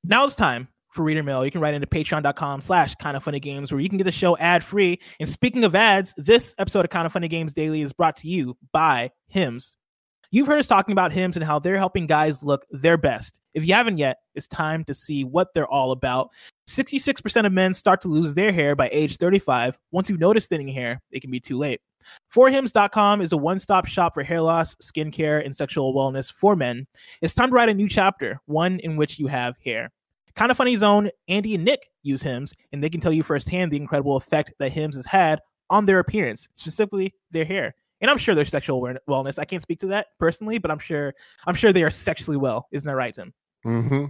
[0.03, 3.41] Now it's time for reader mail, you can write into patreon.com slash kind of funny
[3.41, 5.01] games where you can get the show ad free.
[5.21, 8.29] And speaking of ads, this episode of Kind of Funny Games Daily is brought to
[8.29, 9.79] you by Hims.
[10.35, 13.39] You've heard us talking about Hims and how they're helping guys look their best.
[13.53, 16.30] If you haven't yet, it's time to see what they're all about.
[16.66, 19.78] 66% of men start to lose their hair by age 35.
[19.91, 21.83] Once you've noticed thinning hair, it can be too late.
[22.35, 26.87] Forhims.com is a one stop shop for hair loss, skincare, and sexual wellness for men.
[27.20, 29.91] It's time to write a new chapter, one in which you have hair.
[30.35, 33.70] Kind of Funny Zone, Andy and Nick use Hims, and they can tell you firsthand
[33.70, 37.74] the incredible effect that Hims has had on their appearance, specifically their hair.
[38.03, 39.39] And I'm sure their sexual wellness.
[39.39, 41.15] I can't speak to that personally, but I'm sure
[41.47, 42.69] I'm sure they are sexually well.
[42.73, 43.33] Isn't that right, Tim?
[43.65, 44.07] Mm-hmm.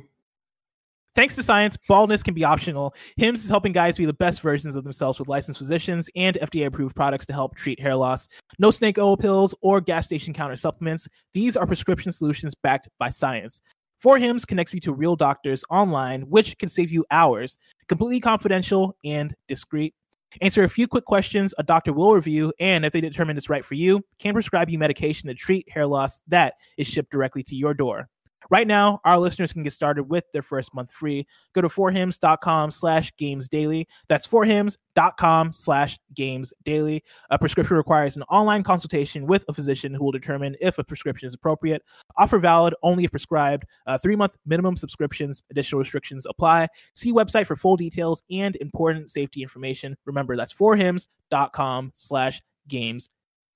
[1.14, 2.94] Thanks to science, baldness can be optional.
[3.18, 6.64] Hims is helping guys be the best versions of themselves with licensed physicians and FDA
[6.64, 8.28] approved products to help treat hair loss.
[8.58, 11.06] No snake oil pills or gas station counter supplements.
[11.34, 13.60] These are prescription solutions backed by science.
[13.98, 18.96] For Hims connects you to real doctors online, which can save you hours, completely confidential
[19.04, 19.94] and discreet.
[20.40, 23.64] Answer a few quick questions a doctor will review, and if they determine it's right
[23.64, 27.54] for you, can prescribe you medication to treat hair loss that is shipped directly to
[27.54, 28.08] your door.
[28.50, 31.26] Right now, our listeners can get started with their first month free.
[31.54, 33.86] Go to forhims.com slash games daily.
[34.08, 37.02] That's forhims.com slash games daily.
[37.30, 41.26] A prescription requires an online consultation with a physician who will determine if a prescription
[41.26, 41.82] is appropriate.
[42.18, 43.64] Offer valid only if prescribed.
[43.86, 45.42] Uh, three month minimum subscriptions.
[45.50, 46.68] Additional restrictions apply.
[46.94, 49.96] See website for full details and important safety information.
[50.04, 53.08] Remember, that's forhims.com slash games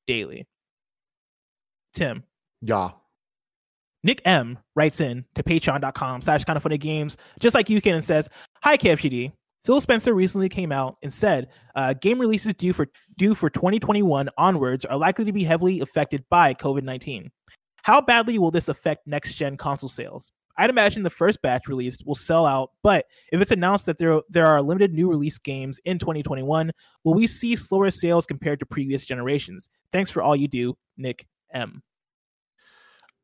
[0.07, 0.47] daily.
[1.93, 2.24] Tim.
[2.61, 2.91] Yeah.
[4.07, 7.96] Nick M writes in to patreon.com slash kind of funny games, just like you can,
[7.96, 8.28] and says,
[8.62, 9.32] Hi, KFGD.
[9.64, 12.86] Phil Spencer recently came out and said uh, game releases due for
[13.16, 17.28] due for 2021 onwards are likely to be heavily affected by COVID 19.
[17.82, 20.30] How badly will this affect next gen console sales?
[20.57, 24.20] I'd imagine the first batch released will sell out, but if it's announced that there
[24.30, 26.70] there are limited new release games in 2021,
[27.02, 29.68] will we see slower sales compared to previous generations?
[29.90, 31.82] Thanks for all you do, Nick M.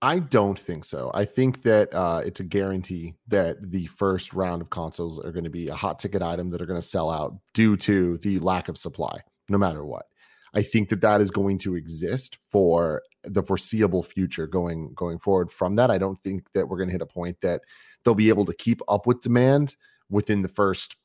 [0.04, 1.12] I don't think so.
[1.14, 5.44] I think that uh, it's a guarantee that the first round of consoles are going
[5.44, 8.40] to be a hot ticket item that are going to sell out due to the
[8.40, 10.06] lack of supply, no matter what.
[10.54, 15.52] I think that that is going to exist for the foreseeable future going going forward.
[15.52, 17.62] From that, I don't think that we're going to hit a point that
[18.04, 19.76] they'll be able to keep up with demand
[20.10, 20.96] within the first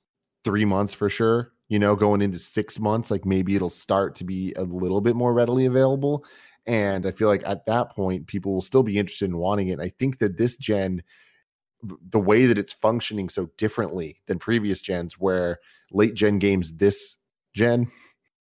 [0.44, 1.52] three months for sure.
[1.70, 5.16] You know, going into six months, like maybe it'll start to be a little bit
[5.16, 6.26] more readily available.
[6.68, 9.80] And I feel like at that point, people will still be interested in wanting it.
[9.80, 11.02] I think that this gen,
[11.82, 15.60] the way that it's functioning so differently than previous gens, where
[15.92, 17.18] late gen games this
[17.54, 17.90] gen,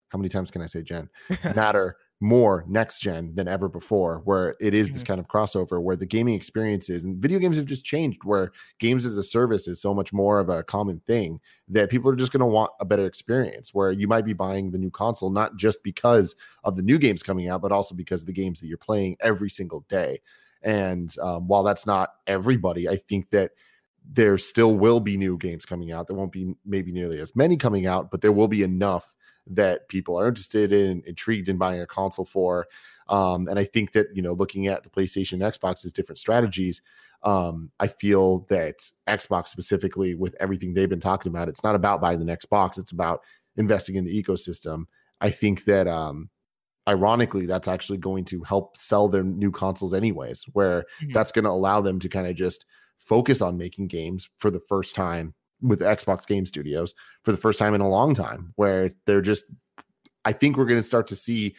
[0.09, 1.09] how many times can I say gen,
[1.55, 5.07] matter more next gen than ever before, where it is this mm-hmm.
[5.07, 8.51] kind of crossover where the gaming experience is, and video games have just changed, where
[8.79, 12.15] games as a service is so much more of a common thing that people are
[12.15, 13.73] just going to want a better experience.
[13.73, 17.21] Where you might be buying the new console not just because of the new games
[17.21, 20.21] coming out, but also because of the games that you're playing every single day.
[20.63, 23.51] And um, while that's not everybody, I think that
[24.09, 26.07] there still will be new games coming out.
[26.07, 29.13] There won't be maybe nearly as many coming out, but there will be enough
[29.49, 32.67] that people are interested in, intrigued in buying a console for.
[33.09, 36.81] Um, and I think that you know, looking at the PlayStation and Xbox's different strategies,
[37.23, 42.01] um, I feel that Xbox specifically, with everything they've been talking about, it's not about
[42.01, 43.21] buying the next box; it's about
[43.55, 44.85] investing in the ecosystem.
[45.21, 46.29] I think that um,
[46.87, 51.13] ironically that's actually going to help sell their new consoles anyways where Mhm.
[51.13, 52.65] that's going to allow them to kind of just
[52.97, 56.93] focus on making games for the first time with Xbox Game Studios
[57.23, 59.45] for the first time in a long time where they're just
[60.25, 61.55] I think we're going to start to see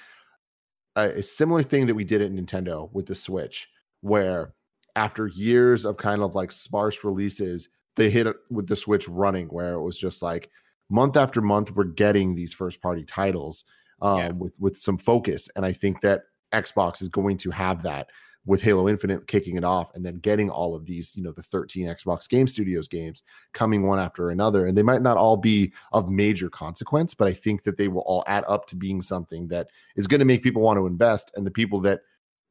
[0.96, 3.68] a, a similar thing that we did at Nintendo with the Switch
[4.00, 4.54] where
[4.96, 9.46] after years of kind of like sparse releases they hit it with the Switch running
[9.48, 10.50] where it was just like
[10.90, 13.64] month after month we're getting these first party titles
[14.00, 14.30] um, Yeah.
[14.30, 16.22] with with some focus and I think that
[16.52, 18.08] Xbox is going to have that
[18.46, 21.42] with Halo Infinite kicking it off and then getting all of these, you know, the
[21.42, 23.22] 13 Xbox Game Studios games
[23.52, 24.66] coming one after another.
[24.66, 28.02] And they might not all be of major consequence, but I think that they will
[28.02, 31.30] all add up to being something that is going to make people want to invest.
[31.36, 32.00] And the people that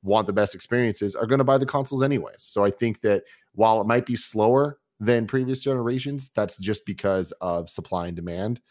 [0.03, 2.43] want the best experiences are going to buy the consoles anyways.
[2.43, 3.23] So I think that
[3.53, 8.61] while it might be slower than previous generations, that's just because of supply and demand.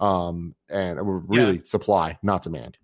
[0.00, 0.98] Um, and
[1.30, 2.78] really supply, not demand.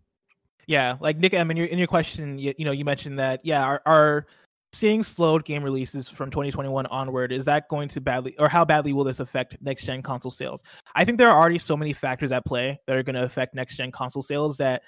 [0.70, 3.40] Yeah, like Nick M, in your in your question, you, you know, you mentioned that
[3.42, 4.26] yeah, are, are
[4.72, 8.92] seeing slowed game releases from 2021 onward is that going to badly or how badly
[8.92, 10.62] will this affect next gen console sales?
[10.94, 13.52] I think there are already so many factors at play that are going to affect
[13.52, 14.82] next gen console sales that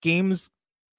[0.00, 0.48] games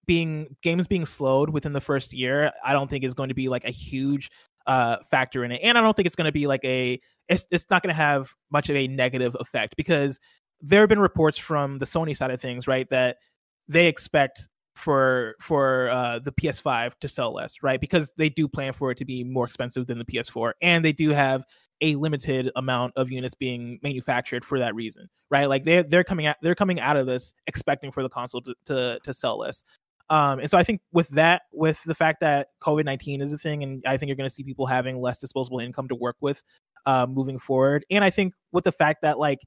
[0.07, 3.47] being games being slowed within the first year, I don't think is going to be
[3.47, 4.29] like a huge
[4.65, 5.61] uh factor in it.
[5.63, 6.99] And I don't think it's going to be like a
[7.29, 10.19] it's it's not going to have much of a negative effect because
[10.59, 13.19] there have been reports from the Sony side of things, right, that
[13.67, 17.81] they expect for for uh, the PS5 to sell less, right?
[17.81, 20.93] Because they do plan for it to be more expensive than the PS4, and they
[20.93, 21.43] do have
[21.81, 25.49] a limited amount of units being manufactured for that reason, right?
[25.49, 28.55] Like they they're coming out they're coming out of this expecting for the console to
[28.65, 29.63] to, to sell less.
[30.09, 33.37] Um, and so I think with that, with the fact that COVID nineteen is a
[33.37, 36.15] thing, and I think you're going to see people having less disposable income to work
[36.21, 36.41] with,
[36.85, 37.85] uh, moving forward.
[37.91, 39.39] And I think with the fact that like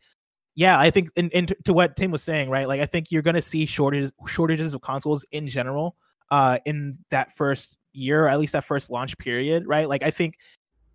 [0.55, 2.69] yeah, I think and, to what Tim was saying, right?
[2.69, 5.97] Like I think you're gonna see shortages shortages of consoles in general
[6.31, 9.89] uh in that first year, or at least that first launch period, right?
[9.89, 10.35] Like I think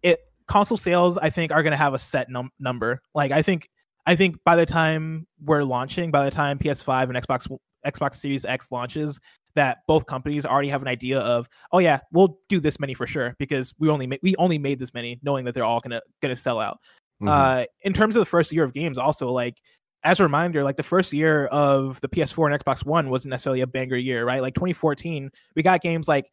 [0.03, 3.01] it console sales I think are gonna have a set num- number.
[3.13, 3.69] Like I think
[4.05, 7.49] I think by the time we're launching, by the time PS5 and Xbox
[7.85, 9.19] Xbox Series X launches,
[9.55, 13.07] that both companies already have an idea of, oh yeah, we'll do this many for
[13.07, 16.01] sure because we only ma- we only made this many, knowing that they're all gonna
[16.21, 16.79] gonna sell out.
[17.21, 17.27] Mhm.
[17.29, 19.57] Uh, in terms of the first year of games, also like
[20.03, 23.61] as a reminder, like the first year of the PS4 and Xbox One wasn't necessarily
[23.61, 24.41] a banger year, right?
[24.41, 26.25] Like 2014, we got games like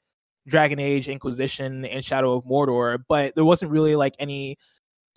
[0.46, 4.56] Dragon Age, Inquisition, and Shadow of Mordor, but there wasn't really like any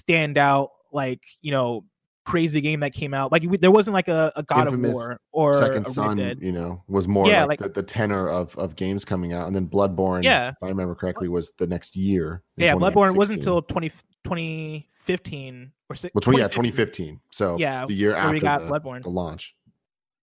[0.07, 1.85] standout, like you know,
[2.25, 3.31] crazy game that came out.
[3.31, 6.51] Like we- there wasn't like a, a God Infamous of War or Second Son, you
[6.51, 9.55] know, was more Yeah, like, like- the, the tenor of of games coming out, and
[9.55, 10.49] then Bloodborne, Yeah.
[10.49, 12.41] if I remember correctly, was the next year.
[12.57, 13.89] Yeah, Bloodborne wasn't until 20,
[14.23, 16.49] 2015 or well, 20, yeah, 2015.
[16.49, 17.19] 2015.
[17.31, 19.03] So Yeah, the year after we got the, Bloodborne.
[19.03, 19.55] the launch.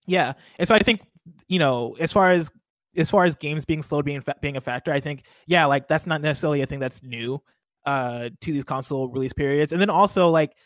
[0.06, 1.02] Yeah, and so I think
[1.48, 2.50] you know, as far as
[2.96, 5.86] as far as games being slowed being fa- being a factor, I think yeah, like
[5.86, 7.40] that's not necessarily a thing that's new
[7.86, 9.72] uh to these console release periods.
[9.72, 10.56] And then also like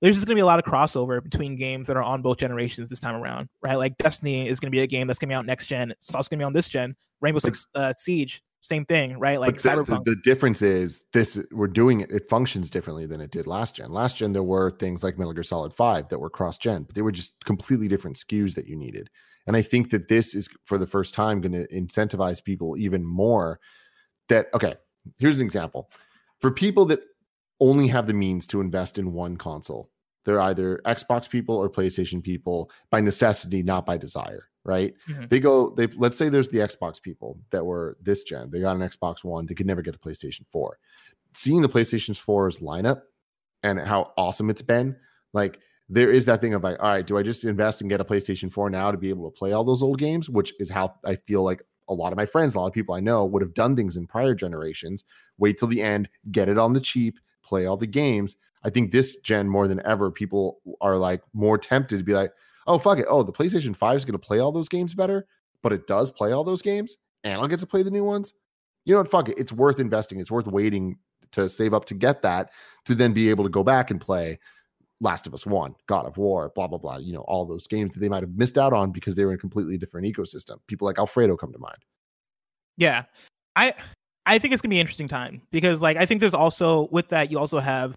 [0.00, 2.88] there's just gonna be a lot of crossover between games that are on both generations
[2.88, 3.76] this time around, right?
[3.76, 5.90] Like Destiny is gonna be a game that's gonna be out next gen.
[5.92, 6.94] It's also gonna be on this gen.
[7.20, 9.40] Rainbow Six uh, Siege, same thing, right?
[9.40, 10.04] Like this- the, Cyberpunk.
[10.04, 13.92] the difference is this we're doing it it functions differently than it did last gen
[13.92, 16.94] last gen there were things like metal gear solid 5 that were cross gen but
[16.94, 19.08] they were just completely different SKUs that you needed
[19.46, 23.04] and i think that this is for the first time going to incentivize people even
[23.04, 23.60] more
[24.28, 24.74] that okay
[25.18, 25.90] here's an example
[26.40, 27.00] for people that
[27.60, 29.90] only have the means to invest in one console.
[30.24, 34.94] They're either xbox people or playstation people by necessity not by desire right?
[35.08, 35.28] Mhm.
[35.28, 38.50] they go they let's say there's the xbox people that were this gen.
[38.50, 40.78] They got an xbox one they could never get a playstation 4
[41.32, 43.02] seeing the playstation 4's lineup
[43.62, 44.96] and how awesome it's been
[45.32, 48.00] like there is that thing of like all right do i just invest and get
[48.00, 50.28] a playstation 4 now to be able to play all those old games?
[50.28, 52.96] Which is how i feel like a lot of my friends a lot of people
[52.96, 55.04] i know would have done things in prior generations
[55.38, 58.90] wait till the end get it on the cheap play all the games i think
[58.90, 62.32] this gen more than ever people are like more tempted to be like
[62.66, 63.06] oh fuck it.
[63.08, 65.26] Oh the playstation 5 is going to play all those games better
[65.62, 68.34] but it does play all those games and i'll get to play the new ones.
[68.84, 69.10] You know what?
[69.10, 69.38] Fuck it.
[69.38, 70.20] It's worth investing.
[70.20, 70.96] It's worth waiting
[71.32, 72.50] to save up to get that
[72.84, 74.38] to then be able to go back and play
[75.00, 77.92] last of us 1 god of war blah blah blah you know all those games
[77.92, 80.56] that they might have missed out on because they were in a completely different ecosystem.
[80.68, 81.84] People like alfredo come to mind.
[82.78, 83.04] Yeah.
[83.56, 83.74] I
[84.26, 87.08] I think it's gonna be an interesting time because like I think there's also with
[87.08, 87.96] that you also have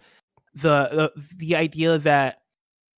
[0.54, 2.42] the the, the idea that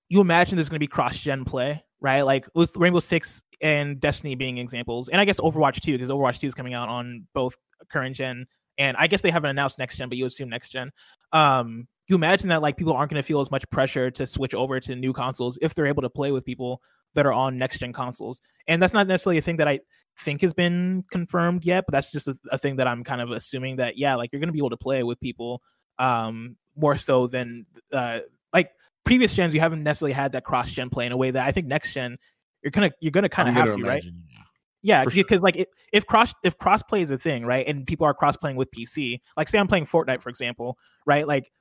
[0.09, 2.21] you imagine there's gonna be cross gen play, right?
[2.21, 6.39] Like with Rainbow Six and Destiny being examples, and I guess Overwatch 2, because Overwatch
[6.39, 7.55] 2 is coming out on both
[7.89, 8.45] current gen
[8.77, 10.91] and I guess they haven't announced next gen, but you assume next gen.
[11.31, 14.79] Um you imagine that like people aren't gonna feel as much pressure to switch over
[14.81, 16.81] to new consoles if they're able to play with people
[17.13, 18.41] that are on next gen consoles.
[18.67, 19.79] And that's not necessarily a thing that I
[20.17, 23.31] think has been confirmed yet, but that's just a, a thing that I'm kind of
[23.31, 25.61] assuming that yeah, like you're gonna be able to play with people
[25.99, 28.19] um more so than uh
[28.53, 28.71] like
[29.03, 31.51] previous gens you haven't necessarily had that cross gen play in a way that I
[31.51, 32.17] think next gen
[32.63, 34.03] you're gonna you're gonna kind of have to, right?
[34.03, 34.37] imagine, yeah.
[34.83, 35.23] Yeah, For sure.
[35.23, 38.13] because like if, if cross if cross play is a thing, right, and people are
[38.13, 41.27] cross playing with PC, like say I'm playing Fortnite for example, right?
[41.27, 41.51] Like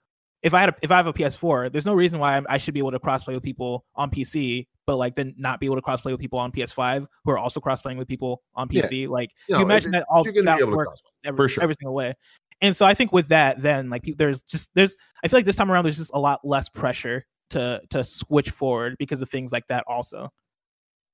[0.43, 2.57] if I had a, if I have a PS4, there's no reason why I'm, I
[2.59, 5.67] should be able to cross play with people on PC, but like then not be
[5.67, 8.43] able to cross play with people on PS5 who are also cross playing with people
[8.57, 8.83] on Yeah.
[8.83, 9.07] PC.
[9.07, 11.63] Like You you, imagine it- that all that works every, sure.
[11.63, 12.15] every single way.
[12.61, 15.55] And so I think with that, then like there's just there's I feel like this
[15.55, 19.53] time around there's just a lot less pressure to to switch forward because of things
[19.53, 20.29] like that also.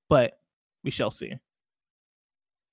[0.08, 0.32] But
[0.84, 1.34] we shall see.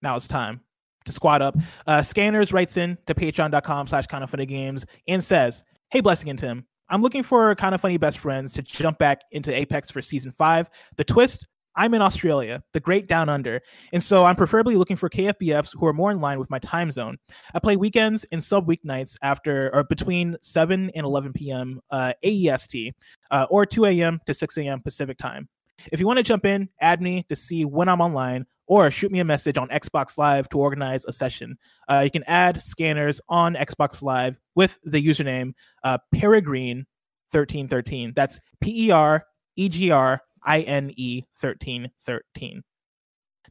[0.01, 0.62] Now it's time
[1.04, 1.58] to squad up.
[1.86, 6.30] Uh, Scannerz writes in to patreon.com slash kind of funny games and says, Hey, Blessing
[6.30, 9.89] and Tim, I'm looking for kind of funny best friends to jump back into Apex
[9.89, 10.69] for season five.
[10.95, 13.61] The twist, I'm in Australia, the great down under.
[13.91, 16.91] And so I'm preferably looking for KFBFs who are more in line with my time
[16.91, 17.17] zone.
[17.55, 21.81] I play weekends and sub weeknights after or between 7 and 11 p.m.
[21.89, 22.91] Uh, AEST
[23.31, 24.19] uh, or 2 a.m.
[24.27, 24.79] to 6 a.m.
[24.79, 25.49] Pacific time.
[25.91, 29.11] If you want to jump in, add me to see when I'm online or shoot
[29.11, 31.57] me a message on Xbox Live to organize a session.
[31.89, 35.53] Uh, you can add Scannerz on Xbox Live with the username
[35.84, 38.16] uh, Peregrine1313.
[38.16, 42.64] That's P E R E G R I N E 1313.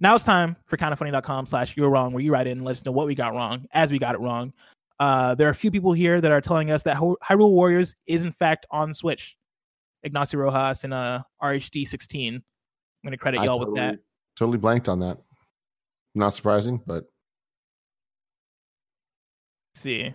[0.00, 2.84] Now it's time for kindafunny.com slash you're wrong, where you write in and let us
[2.84, 4.52] know what we got wrong as we got it wrong.
[4.98, 7.94] Uh, there are a few people here that are telling us that Hy- Hyrule Warriors
[8.06, 9.36] is in fact on Switch.
[10.02, 12.34] Ignacio Rojas and uh, RHD16.
[12.34, 12.42] I'm
[13.04, 13.98] going to credit y'all totally, with that.
[14.38, 15.18] Totally blanked on that.
[16.14, 17.04] Not surprising, but
[19.74, 20.14] Let's see.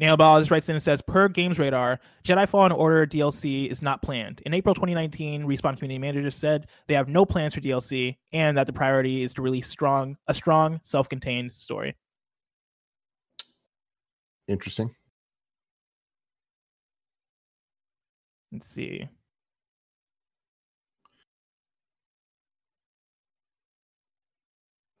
[0.00, 4.00] Nailball just writes in and says, per Games Radar, Jedi Fallen Order DLC is not
[4.00, 4.40] planned.
[4.46, 8.66] In April 2019, Respawn community manager said they have no plans for DLC and that
[8.66, 11.94] the priority is to release strong a strong, self-contained story.
[14.48, 14.94] interesting.
[18.52, 19.06] Let's see.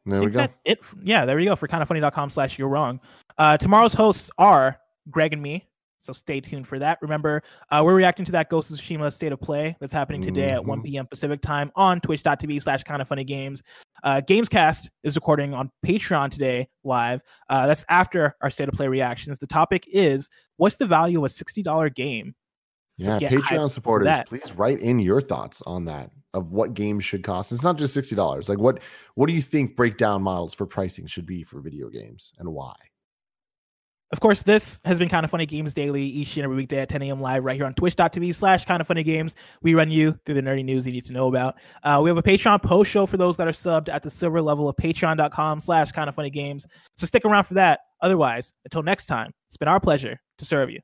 [0.06, 0.38] There we go.
[0.38, 0.80] That's it.
[1.02, 3.00] Yeah, there we go for kindafunny.com slash you're wrong.
[3.38, 4.78] Uh, tomorrow's hosts are
[5.10, 5.66] Greg and me.
[6.02, 6.96] So stay tuned for that.
[7.02, 10.50] Remember, uh, we're reacting to that Ghost of Tsushima state of play that's happening today
[10.52, 10.84] at 1 Mhm.
[10.84, 11.06] p.m.
[11.06, 13.62] Pacific time on twitch.tv slash kind of funny games.
[14.02, 17.20] Uh, Gamescast is recording on Patreon today live.
[17.50, 19.38] Uh, that's after our state of play reactions.
[19.38, 22.34] The topic is what's the value of a $60 game?
[23.00, 24.28] So yeah, Patreon supporters, that.
[24.28, 27.50] please write in your thoughts on that of what games should cost.
[27.52, 28.48] It's not just sixty dollars.
[28.48, 28.80] Like what
[29.14, 32.74] what do you think breakdown models for pricing should be for video games and why?
[34.12, 36.88] Of course, this has been Kind of Funny Games Daily each and every weekday at
[36.88, 37.20] 10 a.m.
[37.20, 39.36] live right here on twitch.tv slash kind of funny games.
[39.62, 41.58] We run you through the nerdy news you need to know about.
[41.84, 44.42] Uh, we have a Patreon post show for those that are subbed at the silver
[44.42, 46.66] level of patreon.com slash kind of funny games.
[46.96, 47.80] So stick around for that.
[48.00, 50.80] Otherwise, until next time, it's been our pleasure to serve you.